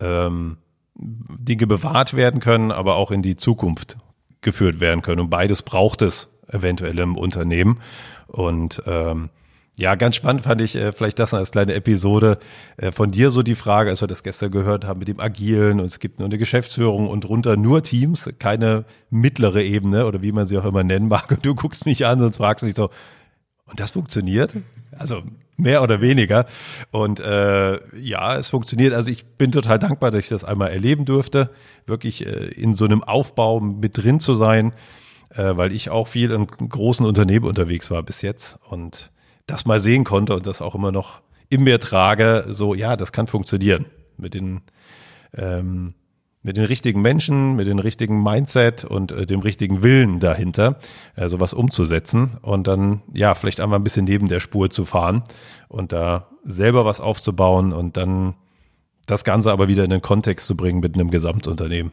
ähm, 0.00 0.56
Dinge 0.94 1.66
bewahrt 1.66 2.14
werden 2.14 2.40
können, 2.40 2.72
aber 2.72 2.96
auch 2.96 3.10
in 3.10 3.22
die 3.22 3.36
Zukunft 3.36 3.98
geführt 4.40 4.80
werden 4.80 5.02
können. 5.02 5.20
Und 5.20 5.30
beides 5.30 5.62
braucht 5.62 6.00
es 6.00 6.32
eventuell 6.48 6.98
im 6.98 7.16
Unternehmen. 7.16 7.80
Und 8.26 8.82
ähm, 8.86 9.28
ja, 9.78 9.94
ganz 9.94 10.16
spannend 10.16 10.42
fand 10.42 10.62
ich 10.62 10.74
äh, 10.74 10.92
vielleicht 10.92 11.18
das 11.18 11.34
als 11.34 11.50
kleine 11.50 11.74
Episode 11.74 12.38
äh, 12.78 12.92
von 12.92 13.10
dir 13.10 13.30
so 13.30 13.42
die 13.42 13.54
Frage, 13.54 13.90
als 13.90 14.00
wir 14.00 14.08
das 14.08 14.22
gestern 14.22 14.50
gehört 14.50 14.86
haben 14.86 14.98
mit 14.98 15.08
dem 15.08 15.20
Agilen 15.20 15.80
und 15.80 15.86
es 15.86 16.00
gibt 16.00 16.18
nur 16.18 16.26
eine 16.26 16.38
Geschäftsführung 16.38 17.08
und 17.08 17.28
runter 17.28 17.58
nur 17.58 17.82
Teams, 17.82 18.30
keine 18.38 18.86
mittlere 19.10 19.62
Ebene 19.62 20.06
oder 20.06 20.22
wie 20.22 20.32
man 20.32 20.46
sie 20.46 20.56
auch 20.56 20.64
immer 20.64 20.82
nennen 20.82 21.08
mag. 21.08 21.30
Und 21.30 21.44
du 21.44 21.54
guckst 21.54 21.84
mich 21.84 22.06
an 22.06 22.22
und 22.22 22.36
fragst 22.36 22.64
mich 22.64 22.74
so, 22.74 22.88
und 23.66 23.80
das 23.80 23.90
funktioniert? 23.90 24.52
Also 24.96 25.22
mehr 25.58 25.82
oder 25.82 26.00
weniger. 26.00 26.46
Und 26.90 27.20
äh, 27.20 27.80
ja, 27.98 28.36
es 28.36 28.48
funktioniert. 28.48 28.94
Also 28.94 29.10
ich 29.10 29.26
bin 29.26 29.52
total 29.52 29.78
dankbar, 29.78 30.10
dass 30.10 30.20
ich 30.20 30.28
das 30.28 30.44
einmal 30.44 30.70
erleben 30.70 31.04
durfte, 31.04 31.50
wirklich 31.84 32.24
äh, 32.24 32.30
in 32.30 32.72
so 32.72 32.86
einem 32.86 33.02
Aufbau 33.02 33.60
mit 33.60 33.98
drin 33.98 34.20
zu 34.20 34.36
sein, 34.36 34.72
äh, 35.34 35.56
weil 35.56 35.72
ich 35.72 35.90
auch 35.90 36.06
viel 36.06 36.30
in 36.30 36.46
großen 36.46 37.04
Unternehmen 37.04 37.44
unterwegs 37.44 37.90
war 37.90 38.02
bis 38.02 38.22
jetzt 38.22 38.58
und 38.70 39.10
das 39.46 39.64
mal 39.64 39.80
sehen 39.80 40.04
konnte 40.04 40.34
und 40.34 40.46
das 40.46 40.62
auch 40.62 40.74
immer 40.74 40.92
noch 40.92 41.20
in 41.48 41.62
mir 41.62 41.78
trage, 41.80 42.44
so 42.48 42.74
ja, 42.74 42.96
das 42.96 43.12
kann 43.12 43.26
funktionieren 43.26 43.86
mit 44.16 44.34
den 44.34 44.62
ähm, 45.34 45.94
mit 46.46 46.56
den 46.56 46.64
richtigen 46.64 47.02
Menschen, 47.02 47.56
mit 47.56 47.66
dem 47.66 47.80
richtigen 47.80 48.22
Mindset 48.22 48.84
und 48.84 49.10
äh, 49.10 49.26
dem 49.26 49.40
richtigen 49.40 49.82
Willen 49.82 50.20
dahinter, 50.20 50.78
äh, 51.16 51.28
sowas 51.28 51.52
umzusetzen 51.52 52.38
und 52.40 52.68
dann 52.68 53.02
ja 53.12 53.34
vielleicht 53.34 53.58
einmal 53.58 53.80
ein 53.80 53.84
bisschen 53.84 54.04
neben 54.04 54.28
der 54.28 54.38
Spur 54.38 54.70
zu 54.70 54.84
fahren 54.84 55.24
und 55.66 55.92
da 55.92 56.28
selber 56.44 56.84
was 56.84 57.00
aufzubauen 57.00 57.72
und 57.72 57.96
dann 57.96 58.34
das 59.06 59.24
Ganze 59.24 59.50
aber 59.50 59.66
wieder 59.66 59.82
in 59.82 59.90
den 59.90 60.02
Kontext 60.02 60.46
zu 60.46 60.56
bringen 60.56 60.78
mit 60.78 60.94
einem 60.94 61.10
Gesamtunternehmen. 61.10 61.90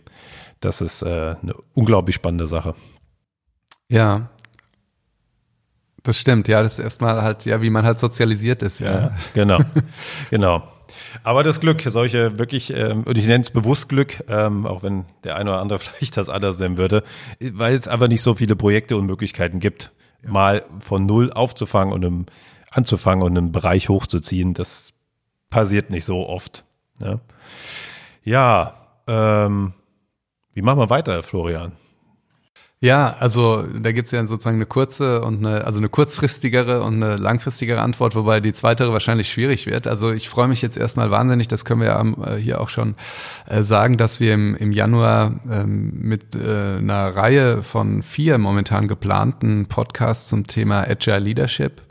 Das 0.59 0.81
ist 0.81 1.01
äh, 1.01 1.35
eine 1.41 1.55
unglaublich 1.73 2.15
spannende 2.15 2.47
Sache. 2.47 2.75
Ja, 3.89 4.29
das 6.03 6.17
stimmt, 6.17 6.47
ja, 6.47 6.61
das 6.61 6.79
ist 6.79 6.83
erstmal 6.83 7.21
halt, 7.21 7.45
ja, 7.45 7.61
wie 7.61 7.69
man 7.69 7.85
halt 7.85 7.99
sozialisiert 7.99 8.61
ist, 8.61 8.79
ja. 8.79 8.91
ja 8.91 9.11
genau, 9.33 9.59
genau. 10.29 10.63
Aber 11.23 11.43
das 11.43 11.59
Glück, 11.59 11.81
solche 11.81 12.37
wirklich, 12.37 12.71
ähm, 12.71 13.03
und 13.03 13.17
ich 13.17 13.25
nenne 13.25 13.43
es 13.43 13.49
bewusst 13.49 13.89
Glück, 13.89 14.23
ähm, 14.27 14.65
auch 14.65 14.83
wenn 14.83 15.05
der 15.23 15.37
eine 15.37 15.51
oder 15.51 15.61
andere 15.61 15.79
vielleicht 15.79 16.17
das 16.17 16.29
anders 16.29 16.59
nennen 16.59 16.77
würde, 16.77 17.03
weil 17.39 17.73
es 17.73 17.87
einfach 17.87 18.07
nicht 18.07 18.21
so 18.21 18.35
viele 18.35 18.55
Projekte 18.55 18.97
und 18.97 19.05
Möglichkeiten 19.05 19.59
gibt, 19.59 19.91
ja. 20.23 20.31
mal 20.31 20.65
von 20.79 21.05
null 21.05 21.31
aufzufangen 21.31 21.93
und 21.93 22.03
im, 22.03 22.25
anzufangen 22.69 23.23
und 23.23 23.37
einen 23.37 23.51
Bereich 23.51 23.89
hochzuziehen. 23.89 24.53
Das 24.53 24.93
passiert 25.49 25.89
nicht 25.89 26.05
so 26.05 26.27
oft. 26.27 26.65
Ne? 26.99 27.19
Ja, 28.23 28.75
ähm, 29.07 29.73
wie 30.53 30.61
machen 30.61 30.79
wir 30.79 30.89
weiter, 30.89 31.23
Florian? 31.23 31.73
Ja, 32.84 33.15
also 33.17 33.62
da 33.62 33.93
gibt's 33.93 34.12
ja 34.12 34.26
sozusagen 34.26 34.58
eine 34.58 34.65
kurze 34.65 35.22
und 35.22 35.38
eine, 35.38 35.63
also 35.63 35.78
eine 35.78 35.88
kurzfristigere 35.88 36.82
und 36.82 37.02
eine 37.02 37.15
langfristigere 37.15 37.80
Antwort, 37.80 38.13
wobei 38.13 38.41
die 38.41 38.52
zweitere 38.52 38.91
wahrscheinlich 38.91 39.32
schwierig 39.32 39.67
wird. 39.67 39.88
Also 39.88 40.12
ich 40.12 40.28
freue 40.28 40.50
mich 40.50 40.62
jetzt 40.62 40.76
erstmal 40.76 41.10
wahnsinnig, 41.10 41.48
das 41.48 41.63
können 41.63 41.80
wir 41.80 41.88
ja 41.88 42.02
äh, 42.02 42.36
hier 42.36 42.60
auch 42.60 42.67
schon 42.67 42.96
äh, 43.48 43.63
sagen, 43.63 43.98
dass 43.98 44.19
wir 44.19 44.34
im, 44.34 44.58
im 44.58 44.74
Januar 44.74 45.32
ähm, 45.50 45.93
mit 46.02 46.36
äh, 46.36 46.80
einer 46.80 47.15
Reihe 47.15 47.63
von 47.63 48.04
vier 48.04 48.38
momentan 48.38 48.89
geplanten 48.89 49.67
Podcasts 49.67 50.28
zum 50.28 50.46
Thema 50.46 50.82
Agile 50.82 51.19
Leadership 51.19 51.82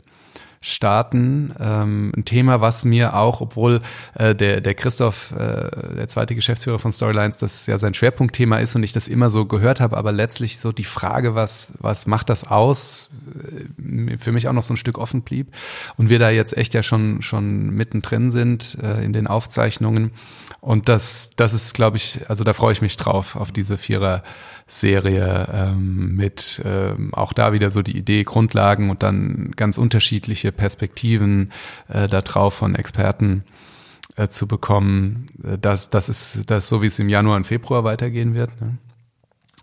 starten. 0.63 1.53
Ähm, 1.59 2.13
ein 2.15 2.23
Thema, 2.23 2.61
was 2.61 2.85
mir 2.85 3.15
auch, 3.15 3.41
obwohl 3.41 3.81
äh, 4.15 4.33
der, 4.33 4.61
der 4.61 4.73
Christoph, 4.73 5.33
äh, 5.33 5.95
der 5.97 6.07
zweite 6.07 6.35
Geschäftsführer 6.35 6.79
von 6.79 6.93
Storylines, 6.93 7.35
das 7.35 7.67
ja 7.67 7.77
sein 7.77 7.93
Schwerpunktthema 7.93 8.57
ist 8.57 8.73
und 8.75 8.83
ich 8.83 8.93
das 8.93 9.09
immer 9.09 9.29
so 9.29 9.45
gehört 9.45 9.81
habe, 9.81 9.97
aber 9.97 10.13
letztlich 10.13 10.59
so 10.59 10.71
die 10.71 10.85
Frage, 10.85 11.35
was, 11.35 11.73
was 11.79 12.07
macht 12.07 12.29
das 12.29 12.45
aus, 12.45 13.09
äh, 13.77 14.17
für 14.17 14.31
mich 14.31 14.47
auch 14.47 14.53
noch 14.53 14.63
so 14.63 14.73
ein 14.73 14.77
Stück 14.77 14.97
offen 14.97 15.21
blieb. 15.21 15.53
Und 15.97 16.09
wir 16.09 16.17
da 16.17 16.29
jetzt 16.29 16.55
echt 16.55 16.73
ja 16.73 16.81
schon, 16.81 17.21
schon 17.21 17.71
mittendrin 17.71 18.31
sind 18.31 18.77
äh, 18.81 19.03
in 19.03 19.11
den 19.11 19.27
Aufzeichnungen. 19.27 20.11
Und 20.61 20.87
das, 20.87 21.31
das 21.35 21.53
ist, 21.53 21.73
glaube 21.73 21.97
ich, 21.97 22.21
also 22.29 22.45
da 22.45 22.53
freue 22.53 22.71
ich 22.71 22.81
mich 22.81 22.95
drauf, 22.95 23.35
auf 23.35 23.51
diese 23.51 23.77
Vierer. 23.77 24.23
Serie 24.79 25.47
ähm, 25.51 26.15
mit 26.15 26.61
ähm, 26.65 27.13
auch 27.13 27.33
da 27.33 27.53
wieder 27.53 27.69
so 27.69 27.81
die 27.81 27.97
Idee, 27.97 28.23
Grundlagen 28.23 28.89
und 28.89 29.03
dann 29.03 29.51
ganz 29.55 29.77
unterschiedliche 29.77 30.51
Perspektiven 30.51 31.51
äh, 31.87 32.07
da 32.07 32.21
drauf 32.21 32.53
von 32.53 32.75
Experten 32.75 33.43
äh, 34.15 34.27
zu 34.27 34.47
bekommen. 34.47 35.27
Äh, 35.43 35.57
das, 35.57 35.89
das 35.89 36.09
ist 36.09 36.49
das 36.49 36.67
so, 36.67 36.81
wie 36.81 36.87
es 36.87 36.99
im 36.99 37.09
Januar 37.09 37.37
und 37.37 37.47
Februar 37.47 37.83
weitergehen 37.83 38.33
wird. 38.33 38.59
Ne? 38.61 38.77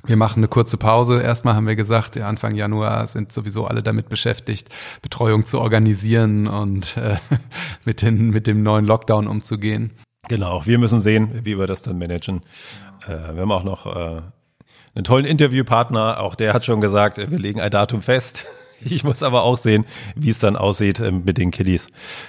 Wir 0.05 0.16
machen 0.16 0.38
eine 0.38 0.49
kurze 0.49 0.77
Pause. 0.77 1.23
Erstmal 1.23 1.55
haben 1.55 1.66
wir 1.66 1.77
gesagt, 1.77 2.20
Anfang 2.20 2.55
Januar 2.55 3.07
sind 3.07 3.33
sowieso 3.33 3.66
alle 3.66 3.83
damit 3.83 4.09
beschäftigt, 4.09 4.68
Betreuung 5.03 5.44
zu 5.44 5.61
organisieren 5.61 6.46
und 6.46 6.96
äh, 6.96 7.16
mit, 7.85 8.03
den, 8.03 8.31
mit 8.31 8.46
dem 8.46 8.62
neuen 8.62 8.87
Lockdown 8.87 9.27
umzugehen. 9.27 9.90
Genau, 10.29 10.64
wir 10.64 10.79
müssen 10.79 11.01
sehen, 11.01 11.44
wie 11.44 11.59
wir 11.59 11.66
das 11.66 11.83
dann 11.83 11.99
managen. 11.99 12.42
Äh, 13.07 13.35
wir 13.35 13.42
haben 13.42 13.53
auch 13.53 13.64
noch 13.64 13.87
äh, 13.87 14.23
einen 14.94 15.05
tollen 15.05 15.24
Interviewpartner. 15.26 16.20
Auch 16.20 16.35
der 16.35 16.55
hat 16.55 16.64
schon 16.64 16.81
gesagt, 16.81 17.18
wir 17.18 17.38
legen 17.38 17.61
ein 17.61 17.70
Datum 17.70 18.03
fest. 18.03 18.46
Ich 18.83 19.05
muss 19.05 19.22
aber 19.22 19.42
auch 19.42 19.59
sehen, 19.59 19.85
wie 20.14 20.31
es 20.31 20.38
dann 20.38 20.57
aussieht 20.57 21.00
ähm, 21.00 21.22
mit 21.26 21.37
den 21.37 21.50
Kiddies. 21.50 21.88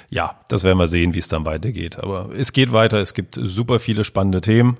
Ja, 0.09 0.35
das 0.49 0.65
werden 0.65 0.79
wir 0.79 0.89
sehen, 0.89 1.13
wie 1.13 1.19
es 1.19 1.29
dann 1.29 1.45
weitergeht. 1.45 1.97
Aber 1.97 2.29
es 2.35 2.51
geht 2.51 2.73
weiter. 2.73 2.97
Es 2.97 3.13
gibt 3.13 3.39
super 3.41 3.79
viele 3.79 4.03
spannende 4.03 4.41
Themen. 4.41 4.75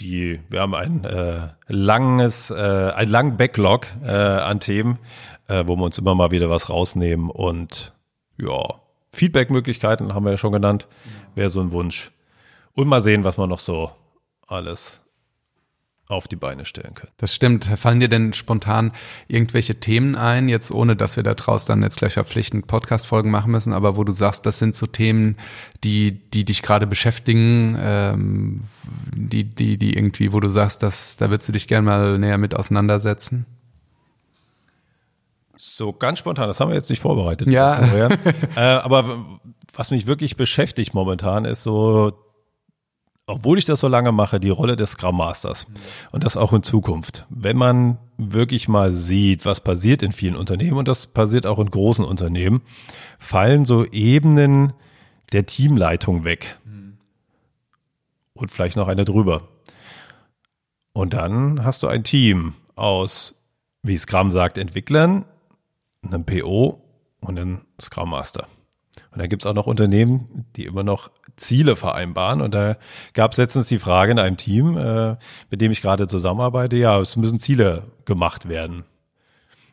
Die, 0.00 0.40
wir 0.48 0.60
haben 0.60 0.74
ein 0.74 1.04
äh, 1.04 1.50
langes, 1.68 2.50
äh, 2.50 2.54
ein 2.56 3.08
langen 3.08 3.36
Backlog 3.36 3.86
äh, 4.02 4.08
an 4.10 4.58
Themen, 4.58 4.98
äh, 5.46 5.62
wo 5.64 5.76
wir 5.76 5.84
uns 5.84 5.98
immer 5.98 6.16
mal 6.16 6.32
wieder 6.32 6.50
was 6.50 6.68
rausnehmen 6.68 7.30
und 7.30 7.92
ja, 8.36 8.80
Feedback-Möglichkeiten 9.10 10.14
haben 10.14 10.24
wir 10.24 10.32
ja 10.32 10.38
schon 10.38 10.52
genannt, 10.52 10.86
wäre 11.34 11.50
so 11.50 11.60
ein 11.60 11.72
Wunsch. 11.72 12.10
Und 12.74 12.88
mal 12.88 13.02
sehen, 13.02 13.24
was 13.24 13.36
man 13.36 13.48
noch 13.48 13.58
so 13.58 13.90
alles 14.46 15.00
auf 16.08 16.26
die 16.26 16.36
Beine 16.36 16.64
stellen 16.64 16.94
können. 16.94 17.12
Das 17.18 17.34
stimmt. 17.34 17.66
Fallen 17.76 18.00
dir 18.00 18.08
denn 18.08 18.32
spontan 18.32 18.92
irgendwelche 19.28 19.78
Themen 19.78 20.16
ein, 20.16 20.48
jetzt 20.48 20.70
ohne 20.70 20.96
dass 20.96 21.16
wir 21.16 21.22
da 21.22 21.34
draus 21.34 21.66
dann 21.66 21.82
jetzt 21.82 21.98
gleich 21.98 22.14
verpflichtend 22.14 22.66
Podcast-Folgen 22.66 23.30
machen 23.30 23.52
müssen, 23.52 23.74
aber 23.74 23.96
wo 23.96 24.04
du 24.04 24.12
sagst, 24.12 24.46
das 24.46 24.58
sind 24.58 24.74
so 24.74 24.86
Themen, 24.86 25.36
die, 25.84 26.12
die 26.30 26.46
dich 26.46 26.62
gerade 26.62 26.86
beschäftigen, 26.86 27.76
ähm, 27.78 28.62
die, 29.14 29.44
die, 29.44 29.76
die 29.76 29.94
irgendwie, 29.94 30.32
wo 30.32 30.40
du 30.40 30.48
sagst, 30.48 30.82
dass, 30.82 31.18
da 31.18 31.28
würdest 31.28 31.48
du 31.48 31.52
dich 31.52 31.68
gerne 31.68 31.84
mal 31.84 32.18
näher 32.18 32.38
mit 32.38 32.56
auseinandersetzen? 32.56 33.44
So 35.56 35.92
ganz 35.92 36.20
spontan, 36.20 36.48
das 36.48 36.58
haben 36.58 36.70
wir 36.70 36.76
jetzt 36.76 36.88
nicht 36.88 37.00
vorbereitet. 37.00 37.48
Ja. 37.48 37.80
äh, 38.56 38.60
aber 38.60 39.40
was 39.74 39.90
mich 39.90 40.06
wirklich 40.06 40.36
beschäftigt 40.36 40.94
momentan 40.94 41.44
ist 41.44 41.62
so 41.62 42.12
obwohl 43.28 43.58
ich 43.58 43.66
das 43.66 43.80
so 43.80 43.88
lange 43.88 44.10
mache, 44.10 44.40
die 44.40 44.48
Rolle 44.48 44.74
des 44.74 44.92
Scrum 44.92 45.18
Masters. 45.18 45.66
Und 46.10 46.24
das 46.24 46.36
auch 46.36 46.52
in 46.54 46.62
Zukunft. 46.62 47.26
Wenn 47.28 47.58
man 47.58 47.98
wirklich 48.16 48.68
mal 48.68 48.92
sieht, 48.92 49.44
was 49.44 49.60
passiert 49.60 50.02
in 50.02 50.12
vielen 50.12 50.34
Unternehmen, 50.34 50.78
und 50.78 50.88
das 50.88 51.06
passiert 51.06 51.44
auch 51.44 51.58
in 51.58 51.70
großen 51.70 52.04
Unternehmen, 52.04 52.62
fallen 53.18 53.66
so 53.66 53.84
Ebenen 53.84 54.72
der 55.32 55.44
Teamleitung 55.44 56.24
weg. 56.24 56.58
Und 58.32 58.50
vielleicht 58.50 58.76
noch 58.76 58.88
eine 58.88 59.04
drüber. 59.04 59.42
Und 60.94 61.12
dann 61.12 61.64
hast 61.64 61.82
du 61.82 61.86
ein 61.86 62.04
Team 62.04 62.54
aus, 62.76 63.34
wie 63.82 63.98
Scrum 63.98 64.32
sagt, 64.32 64.56
Entwicklern, 64.56 65.26
einem 66.02 66.24
PO 66.24 66.82
und 67.20 67.38
einem 67.38 67.60
Scrum 67.78 68.10
Master. 68.10 68.48
Und 69.10 69.20
da 69.20 69.26
gibt 69.26 69.42
es 69.42 69.46
auch 69.46 69.54
noch 69.54 69.66
Unternehmen, 69.66 70.46
die 70.56 70.64
immer 70.64 70.82
noch 70.82 71.10
Ziele 71.36 71.76
vereinbaren. 71.76 72.40
Und 72.40 72.54
da 72.54 72.76
gab 73.14 73.32
es 73.32 73.38
letztens 73.38 73.68
die 73.68 73.78
Frage 73.78 74.12
in 74.12 74.18
einem 74.18 74.36
Team, 74.36 74.76
äh, 74.76 75.16
mit 75.50 75.60
dem 75.60 75.72
ich 75.72 75.80
gerade 75.80 76.06
zusammenarbeite, 76.06 76.76
ja, 76.76 76.98
es 77.00 77.16
müssen 77.16 77.38
Ziele 77.38 77.84
gemacht 78.04 78.48
werden. 78.48 78.84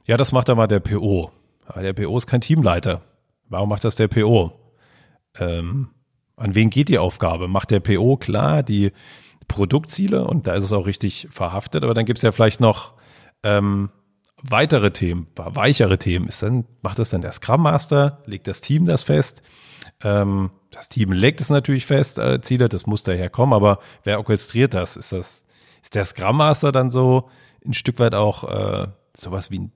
Ja, 0.06 0.18
das 0.18 0.32
macht 0.32 0.50
aber 0.50 0.68
der 0.68 0.80
PO. 0.80 1.32
Aber 1.66 1.82
der 1.82 1.94
PO 1.94 2.18
ist 2.18 2.28
kein 2.28 2.42
Teamleiter. 2.42 3.02
Warum 3.50 3.70
macht 3.70 3.84
das 3.84 3.96
der 3.96 4.08
PO? 4.08 4.52
Ähm, 5.38 5.90
an 6.38 6.56
wen 6.56 6.70
geht 6.70 6.90
die 6.90 6.98
Aufgabe? 6.98 7.48
Macht 7.48 7.72
der 7.72 7.80
PO 7.80 8.18
klar 8.18 8.64
die 8.64 8.92
Produktziele 9.48 10.26
und 10.26 10.48
da 10.48 10.56
ist 10.56 10.64
es 10.64 10.74
auch 10.74 10.88
richtig 10.88 11.28
verhaftet, 11.32 11.84
aber 11.84 11.94
dann 11.94 12.06
gibt 12.06 12.18
es 12.18 12.24
ja 12.24 12.32
vielleicht 12.32 12.60
noch 12.60 12.94
ähm, 13.44 13.90
weitere 14.50 14.92
Themen, 14.92 15.28
weichere 15.36 15.98
Themen. 15.98 16.28
Ist 16.28 16.44
dann, 16.44 16.66
macht 16.82 17.00
das 17.00 17.10
dann 17.10 17.22
der 17.22 17.32
Scrum 17.32 17.64
Master? 17.64 18.20
Legt 18.26 18.48
das 18.48 18.62
Team 18.62 18.86
das 18.86 19.04
fest? 19.04 19.42
Ähm, 20.04 20.52
das 20.72 20.90
Team 20.90 21.12
legt 21.12 21.42
es 21.42 21.50
natürlich 21.50 21.86
fest, 21.86 22.20
äh, 22.20 22.42
Ziele, 22.42 22.70
das 22.70 22.86
muss 22.86 23.04
daher 23.04 23.30
kommen, 23.30 23.54
aber 23.54 23.80
wer 24.04 24.20
orchestriert 24.20 24.74
das? 24.74 24.98
Ist 24.98 25.14
das, 25.14 25.48
ist 25.82 25.96
der 25.96 26.06
Scrum 26.06 26.38
Master 26.38 26.72
dann 26.72 26.92
so 26.92 27.30
ein 27.66 27.74
Stück 27.74 28.00
weit 28.00 28.14
auch 28.14 28.44
äh, 28.44 28.88
sowas 29.16 29.52
wie 29.52 29.60
ein 29.60 29.72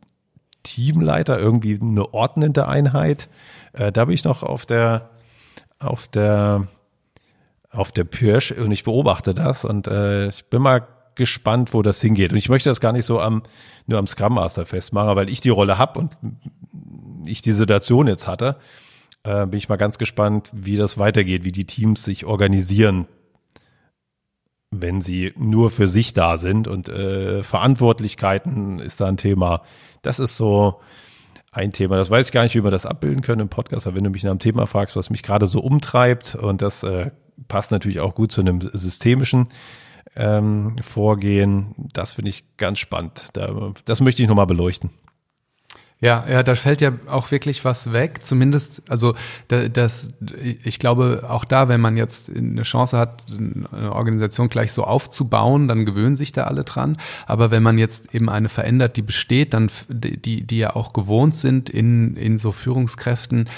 Teamleiter, 0.63 1.39
irgendwie 1.39 1.79
eine 1.82 2.13
ordnende 2.13 2.67
Einheit? 2.67 3.29
Äh, 3.73 3.91
da 3.91 4.05
bin 4.05 4.13
ich 4.13 4.25
noch 4.25 4.43
auf 4.43 4.65
der, 4.65 5.10
auf 5.79 6.08
der, 6.08 6.67
auf 7.71 7.91
der 7.91 8.03
Pirsch 8.03 8.51
und 8.51 8.71
ich 8.71 8.84
beobachte 8.84 9.34
das 9.34 9.63
und 9.63 9.88
äh, 9.88 10.27
ich 10.27 10.45
bin 10.45 10.62
mal 10.62 10.86
gespannt, 11.19 11.75
wo 11.75 11.84
das 11.84 12.01
hingeht. 12.01 12.32
Und 12.32 12.39
ich 12.39 12.49
möchte 12.49 12.69
das 12.69 12.82
gar 12.82 12.93
nicht 12.93 13.05
so 13.05 13.19
am, 13.19 13.43
nur 13.86 13.99
am 13.99 14.08
Scrum 14.08 14.34
Master 14.34 14.65
festmachen, 14.65 15.15
weil 15.15 15.29
ich 15.29 15.41
die 15.41 15.49
Rolle 15.49 15.77
habe 15.77 15.99
und 15.99 16.17
ich 17.25 17.43
die 17.43 17.51
Situation 17.51 18.08
jetzt 18.08 18.27
hatte 18.27 18.58
äh, 19.23 19.45
bin 19.45 19.58
ich 19.58 19.69
mal 19.69 19.77
ganz 19.77 19.97
gespannt, 19.97 20.49
wie 20.53 20.77
das 20.77 20.97
weitergeht, 20.97 21.43
wie 21.43 21.51
die 21.51 21.65
Teams 21.65 22.03
sich 22.03 22.25
organisieren, 22.25 23.08
wenn 24.71 25.01
sie 25.01 25.34
nur 25.36 25.71
für 25.71 25.89
sich 25.89 26.13
da 26.13 26.38
sind. 26.38 26.67
Und 26.67 26.89
äh, 26.89 27.43
Verantwortlichkeiten 27.43 28.79
ist 28.79 29.01
da 29.01 29.08
ein 29.08 29.17
Thema. 29.17 29.62
Das 30.01 30.19
ist 30.19 30.38
so 30.38 30.79
ein 31.51 31.71
Thema. 31.71 31.97
Das 31.97 32.10
weiß 32.10 32.27
ich 32.27 32.32
gar 32.32 32.43
nicht, 32.43 32.55
wie 32.55 32.63
wir 32.63 32.71
das 32.71 32.86
abbilden 32.86 33.21
können 33.21 33.41
im 33.41 33.49
Podcast, 33.49 33.88
aber 33.88 33.97
wenn 33.97 34.03
du 34.03 34.12
mich 34.12 34.23
nach 34.23 34.32
einem 34.32 34.39
Thema 34.39 34.67
fragst, 34.67 34.95
was 34.95 35.10
mich 35.10 35.23
gerade 35.23 35.47
so 35.47 35.60
umtreibt, 35.60 36.36
und 36.36 36.62
das 36.62 36.84
äh, 36.84 37.12
passt 37.47 37.71
natürlich 37.71 37.99
auch 37.99 38.13
gut 38.13 38.32
zu 38.32 38.41
einem 38.41 38.62
systemischen 38.62 39.47
ähm, 40.19 40.75
Vorgehen, 40.82 41.73
das 41.93 42.13
finde 42.13 42.29
ich 42.29 42.43
ganz 42.58 42.79
spannend. 42.79 43.29
Da, 43.34 43.73
das 43.86 44.01
möchte 44.01 44.21
ich 44.21 44.27
nochmal 44.27 44.47
beleuchten. 44.47 44.91
Ja, 46.01 46.23
ja, 46.29 46.43
da 46.43 46.55
fällt 46.55 46.79
ja 46.79 46.93
auch 47.08 47.29
wirklich 47.29 47.65
was 47.65 47.91
weg. 47.91 48.25
Zumindest, 48.25 48.84
also 48.88 49.15
das, 49.49 50.13
ich 50.63 50.79
glaube, 50.79 51.25
auch 51.27 51.43
da, 51.43 51.67
wenn 51.67 51.82
man 51.82 51.97
jetzt 51.97 52.34
eine 52.34 52.62
Chance 52.62 52.97
hat, 52.97 53.25
eine 53.38 53.91
Organisation 53.93 54.47
gleich 54.47 54.71
so 54.71 54.86
aufzubauen, 54.86 55.67
dann 55.67 55.86
gewöhnen 55.86 56.15
sich 56.15 56.32
da 56.32 56.45
alle 56.45 56.63
dran. 56.63 56.95
Aber 57.25 57.51
wenn 57.51 57.63
man 57.63 57.77
jetzt 57.77 58.15
eben 58.15 58.29
eine 58.29 58.47
verändert, 58.47 58.95
die 58.95 59.01
besteht, 59.01 59.53
dann 59.53 59.69
die, 59.89 60.43
die 60.43 60.58
ja 60.58 60.73
auch 60.73 60.93
gewohnt 60.93 61.36
sind 61.36 61.69
in, 61.69 62.15
in 62.15 62.38
so 62.38 62.53
Führungskräften, 62.53 63.49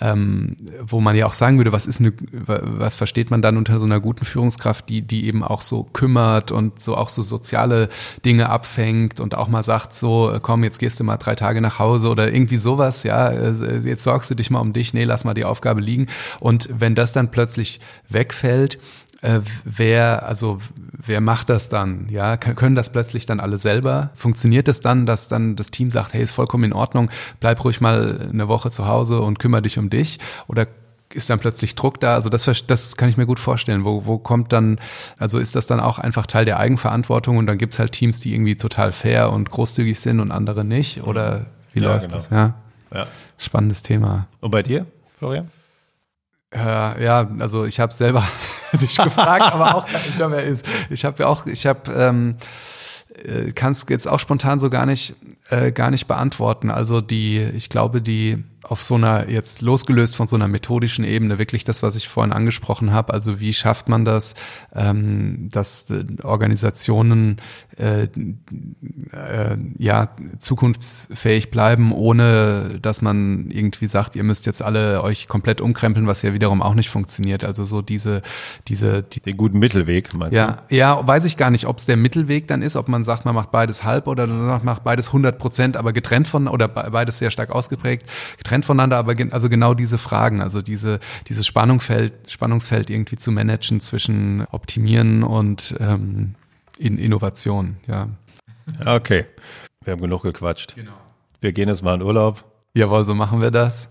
ähm, 0.00 0.56
wo 0.82 1.00
man 1.00 1.14
ja 1.14 1.26
auch 1.26 1.34
sagen 1.34 1.58
würde, 1.58 1.72
was 1.72 1.86
ist 1.86 2.00
eine, 2.00 2.12
was 2.32 2.96
versteht 2.96 3.30
man 3.30 3.42
dann 3.42 3.56
unter 3.56 3.78
so 3.78 3.84
einer 3.84 4.00
guten 4.00 4.24
Führungskraft, 4.24 4.88
die, 4.88 5.02
die 5.02 5.26
eben 5.26 5.44
auch 5.44 5.62
so 5.62 5.84
kümmert 5.84 6.50
und 6.52 6.80
so 6.80 6.96
auch 6.96 7.10
so 7.10 7.22
soziale 7.22 7.88
Dinge 8.24 8.48
abfängt 8.48 9.20
und 9.20 9.34
auch 9.34 9.48
mal 9.48 9.62
sagt, 9.62 9.94
so, 9.94 10.38
komm, 10.40 10.64
jetzt 10.64 10.78
gehst 10.78 10.98
du 11.00 11.04
mal 11.04 11.18
drei 11.18 11.34
Tage 11.34 11.60
nach 11.60 11.78
Hause 11.78 12.08
oder 12.08 12.32
irgendwie 12.32 12.56
sowas, 12.56 13.02
ja, 13.02 13.32
jetzt 13.32 14.02
sorgst 14.02 14.30
du 14.30 14.34
dich 14.34 14.50
mal 14.50 14.60
um 14.60 14.72
dich, 14.72 14.94
nee, 14.94 15.04
lass 15.04 15.24
mal 15.24 15.34
die 15.34 15.44
Aufgabe 15.44 15.80
liegen. 15.80 16.06
Und 16.40 16.68
wenn 16.72 16.94
das 16.94 17.12
dann 17.12 17.30
plötzlich 17.30 17.80
wegfällt, 18.08 18.78
äh, 19.22 19.40
wer, 19.64 20.26
also 20.26 20.58
wer 20.92 21.20
macht 21.20 21.48
das 21.48 21.68
dann? 21.68 22.08
Ja, 22.08 22.36
können 22.36 22.74
das 22.74 22.90
plötzlich 22.90 23.26
dann 23.26 23.40
alle 23.40 23.58
selber? 23.58 24.10
Funktioniert 24.14 24.68
es 24.68 24.78
das 24.78 24.80
dann, 24.80 25.06
dass 25.06 25.28
dann 25.28 25.56
das 25.56 25.70
Team 25.70 25.90
sagt, 25.90 26.14
hey, 26.14 26.22
ist 26.22 26.32
vollkommen 26.32 26.64
in 26.64 26.72
Ordnung, 26.72 27.10
bleib 27.38 27.62
ruhig 27.64 27.80
mal 27.80 28.28
eine 28.32 28.48
Woche 28.48 28.70
zu 28.70 28.86
Hause 28.86 29.20
und 29.20 29.38
kümmere 29.38 29.62
dich 29.62 29.78
um 29.78 29.90
dich? 29.90 30.18
Oder 30.46 30.66
ist 31.12 31.28
dann 31.28 31.38
plötzlich 31.38 31.74
Druck 31.74 32.00
da? 32.00 32.14
Also 32.14 32.28
das, 32.28 32.44
das 32.66 32.96
kann 32.96 33.08
ich 33.08 33.16
mir 33.16 33.26
gut 33.26 33.40
vorstellen. 33.40 33.84
Wo, 33.84 34.06
wo 34.06 34.18
kommt 34.18 34.52
dann, 34.52 34.78
also 35.18 35.38
ist 35.38 35.56
das 35.56 35.66
dann 35.66 35.80
auch 35.80 35.98
einfach 35.98 36.26
Teil 36.26 36.44
der 36.44 36.58
Eigenverantwortung 36.58 37.36
und 37.36 37.46
dann 37.46 37.58
gibt's 37.58 37.78
halt 37.78 37.92
Teams, 37.92 38.20
die 38.20 38.32
irgendwie 38.34 38.56
total 38.56 38.92
fair 38.92 39.32
und 39.32 39.50
großzügig 39.50 39.98
sind 39.98 40.20
und 40.20 40.30
andere 40.30 40.64
nicht? 40.64 41.02
Oder 41.02 41.46
wie 41.72 41.80
ja, 41.80 41.88
läuft 41.88 42.08
genau. 42.08 42.14
das? 42.14 42.30
Ja. 42.30 42.54
ja. 42.94 43.06
Spannendes 43.38 43.82
Thema. 43.82 44.28
Und 44.40 44.50
bei 44.50 44.62
dir, 44.62 44.86
Florian? 45.18 45.48
Äh, 46.52 47.04
ja, 47.04 47.30
also 47.38 47.64
ich 47.64 47.78
habe 47.78 47.92
selber 47.94 48.24
dich 48.72 48.96
gefragt, 48.96 49.42
aber 49.52 49.76
auch 49.76 49.86
ich 49.88 50.20
habe 50.20 50.58
ich 50.90 51.04
habe 51.04 51.22
ja 51.22 51.28
auch, 51.28 51.46
ich 51.46 51.66
habe 51.66 51.92
ähm, 51.92 52.36
äh, 53.24 53.52
kann 53.52 53.72
es 53.72 53.86
jetzt 53.88 54.08
auch 54.08 54.18
spontan 54.18 54.58
so 54.58 54.68
gar 54.68 54.86
nicht 54.86 55.14
äh, 55.50 55.70
gar 55.72 55.90
nicht 55.90 56.06
beantworten. 56.06 56.70
Also 56.70 57.00
die, 57.00 57.38
ich 57.40 57.68
glaube, 57.68 58.02
die 58.02 58.42
auf 58.62 58.82
so 58.82 58.96
einer, 58.96 59.28
jetzt 59.30 59.62
losgelöst 59.62 60.16
von 60.16 60.26
so 60.26 60.36
einer 60.36 60.48
methodischen 60.48 61.04
Ebene, 61.04 61.38
wirklich 61.38 61.64
das, 61.64 61.82
was 61.82 61.96
ich 61.96 62.08
vorhin 62.08 62.32
angesprochen 62.32 62.92
habe, 62.92 63.12
also 63.12 63.40
wie 63.40 63.52
schafft 63.52 63.88
man 63.88 64.04
das, 64.04 64.34
ähm, 64.74 65.48
dass 65.50 65.90
äh, 65.90 66.04
Organisationen 66.22 67.40
äh, 67.78 68.02
äh, 68.02 69.56
ja 69.78 70.10
zukunftsfähig 70.38 71.50
bleiben, 71.50 71.92
ohne 71.92 72.78
dass 72.82 73.00
man 73.00 73.50
irgendwie 73.50 73.86
sagt, 73.88 74.14
ihr 74.16 74.24
müsst 74.24 74.44
jetzt 74.44 74.62
alle 74.62 75.02
euch 75.02 75.26
komplett 75.26 75.60
umkrempeln, 75.60 76.06
was 76.06 76.20
ja 76.20 76.34
wiederum 76.34 76.60
auch 76.60 76.74
nicht 76.74 76.90
funktioniert. 76.90 77.44
Also 77.44 77.64
so 77.64 77.80
diese, 77.80 78.20
diese 78.68 79.02
die, 79.02 79.20
den 79.20 79.38
guten 79.38 79.58
Mittelweg, 79.58 80.12
meinst 80.14 80.34
ja, 80.34 80.62
du? 80.68 80.74
Ja, 80.76 81.06
weiß 81.06 81.24
ich 81.24 81.38
gar 81.38 81.50
nicht, 81.50 81.66
ob 81.66 81.78
es 81.78 81.86
der 81.86 81.96
Mittelweg 81.96 82.46
dann 82.48 82.60
ist, 82.60 82.76
ob 82.76 82.88
man 82.88 83.04
sagt, 83.04 83.24
man 83.24 83.34
macht 83.34 83.50
beides 83.50 83.84
halb 83.84 84.06
oder 84.06 84.26
man 84.26 84.64
macht 84.64 84.84
beides 84.84 85.08
100 85.08 85.38
Prozent, 85.38 85.76
aber 85.78 85.94
getrennt 85.94 86.28
von 86.28 86.46
oder 86.46 86.68
beides 86.68 87.18
sehr 87.18 87.30
stark 87.30 87.50
ausgeprägt, 87.50 88.06
getrennt 88.50 88.64
voneinander, 88.64 88.96
aber 88.96 89.14
gen 89.14 89.32
also 89.32 89.48
genau 89.48 89.74
diese 89.74 89.96
Fragen, 89.96 90.40
also 90.40 90.60
diese 90.60 90.98
dieses 91.28 91.46
Spannungsfeld, 91.46 92.12
Spannungsfeld 92.28 92.90
irgendwie 92.90 93.16
zu 93.16 93.30
managen 93.30 93.80
zwischen 93.80 94.44
Optimieren 94.50 95.22
und 95.22 95.74
ähm, 95.78 96.34
in 96.78 96.98
Innovation, 96.98 97.76
ja. 97.86 98.08
Okay, 98.84 99.26
wir 99.84 99.92
haben 99.92 100.00
genug 100.00 100.22
gequatscht. 100.22 100.74
Genau. 100.74 100.92
Wir 101.40 101.52
gehen 101.52 101.68
jetzt 101.68 101.82
mal 101.82 101.94
in 101.94 102.02
Urlaub. 102.02 102.44
Jawohl, 102.74 103.04
so 103.04 103.14
machen 103.14 103.40
wir 103.40 103.50
das. 103.50 103.88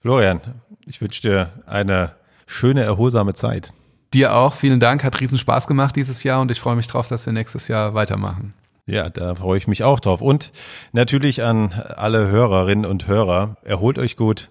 Florian, 0.00 0.40
ich 0.86 1.00
wünsche 1.00 1.22
dir 1.22 1.52
eine 1.66 2.12
schöne, 2.46 2.82
erholsame 2.82 3.32
Zeit. 3.32 3.72
Dir 4.12 4.34
auch, 4.34 4.54
vielen 4.54 4.80
Dank, 4.80 5.04
hat 5.04 5.20
riesen 5.20 5.38
Spaß 5.38 5.66
gemacht 5.66 5.96
dieses 5.96 6.22
Jahr 6.22 6.40
und 6.40 6.50
ich 6.50 6.60
freue 6.60 6.76
mich 6.76 6.86
drauf, 6.86 7.08
dass 7.08 7.24
wir 7.24 7.32
nächstes 7.32 7.68
Jahr 7.68 7.94
weitermachen. 7.94 8.52
Ja, 8.86 9.10
da 9.10 9.34
freue 9.34 9.58
ich 9.58 9.66
mich 9.66 9.82
auch 9.82 9.98
drauf. 9.98 10.22
Und 10.22 10.52
natürlich 10.92 11.42
an 11.42 11.72
alle 11.72 12.28
Hörerinnen 12.28 12.84
und 12.84 13.08
Hörer, 13.08 13.56
erholt 13.62 13.98
euch 13.98 14.16
gut, 14.16 14.50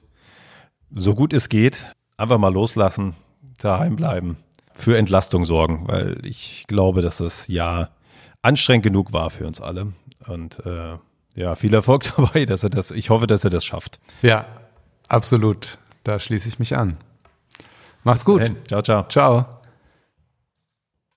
so 0.93 1.15
gut 1.15 1.33
es 1.33 1.47
geht, 1.49 1.87
einfach 2.17 2.37
mal 2.37 2.53
loslassen, 2.53 3.15
daheim 3.57 3.95
bleiben, 3.95 4.37
für 4.73 4.97
Entlastung 4.97 5.45
sorgen, 5.45 5.87
weil 5.87 6.17
ich 6.23 6.65
glaube, 6.67 7.01
dass 7.01 7.17
das 7.17 7.47
Jahr 7.47 7.91
anstrengend 8.41 8.83
genug 8.83 9.13
war 9.13 9.29
für 9.29 9.47
uns 9.47 9.61
alle. 9.61 9.93
Und 10.27 10.65
äh, 10.65 10.97
ja, 11.35 11.55
viel 11.55 11.73
Erfolg 11.73 12.03
dabei, 12.17 12.45
dass 12.45 12.63
er 12.63 12.69
das, 12.69 12.91
ich 12.91 13.09
hoffe, 13.09 13.27
dass 13.27 13.43
er 13.45 13.49
das 13.49 13.63
schafft. 13.63 13.99
Ja, 14.21 14.45
absolut. 15.07 15.77
Da 16.03 16.19
schließe 16.19 16.47
ich 16.49 16.59
mich 16.59 16.75
an. 16.77 16.97
Macht's 18.03 18.25
gut. 18.25 18.51
Ciao, 18.67 18.81
ciao. 18.81 19.07
Ciao. 19.07 19.54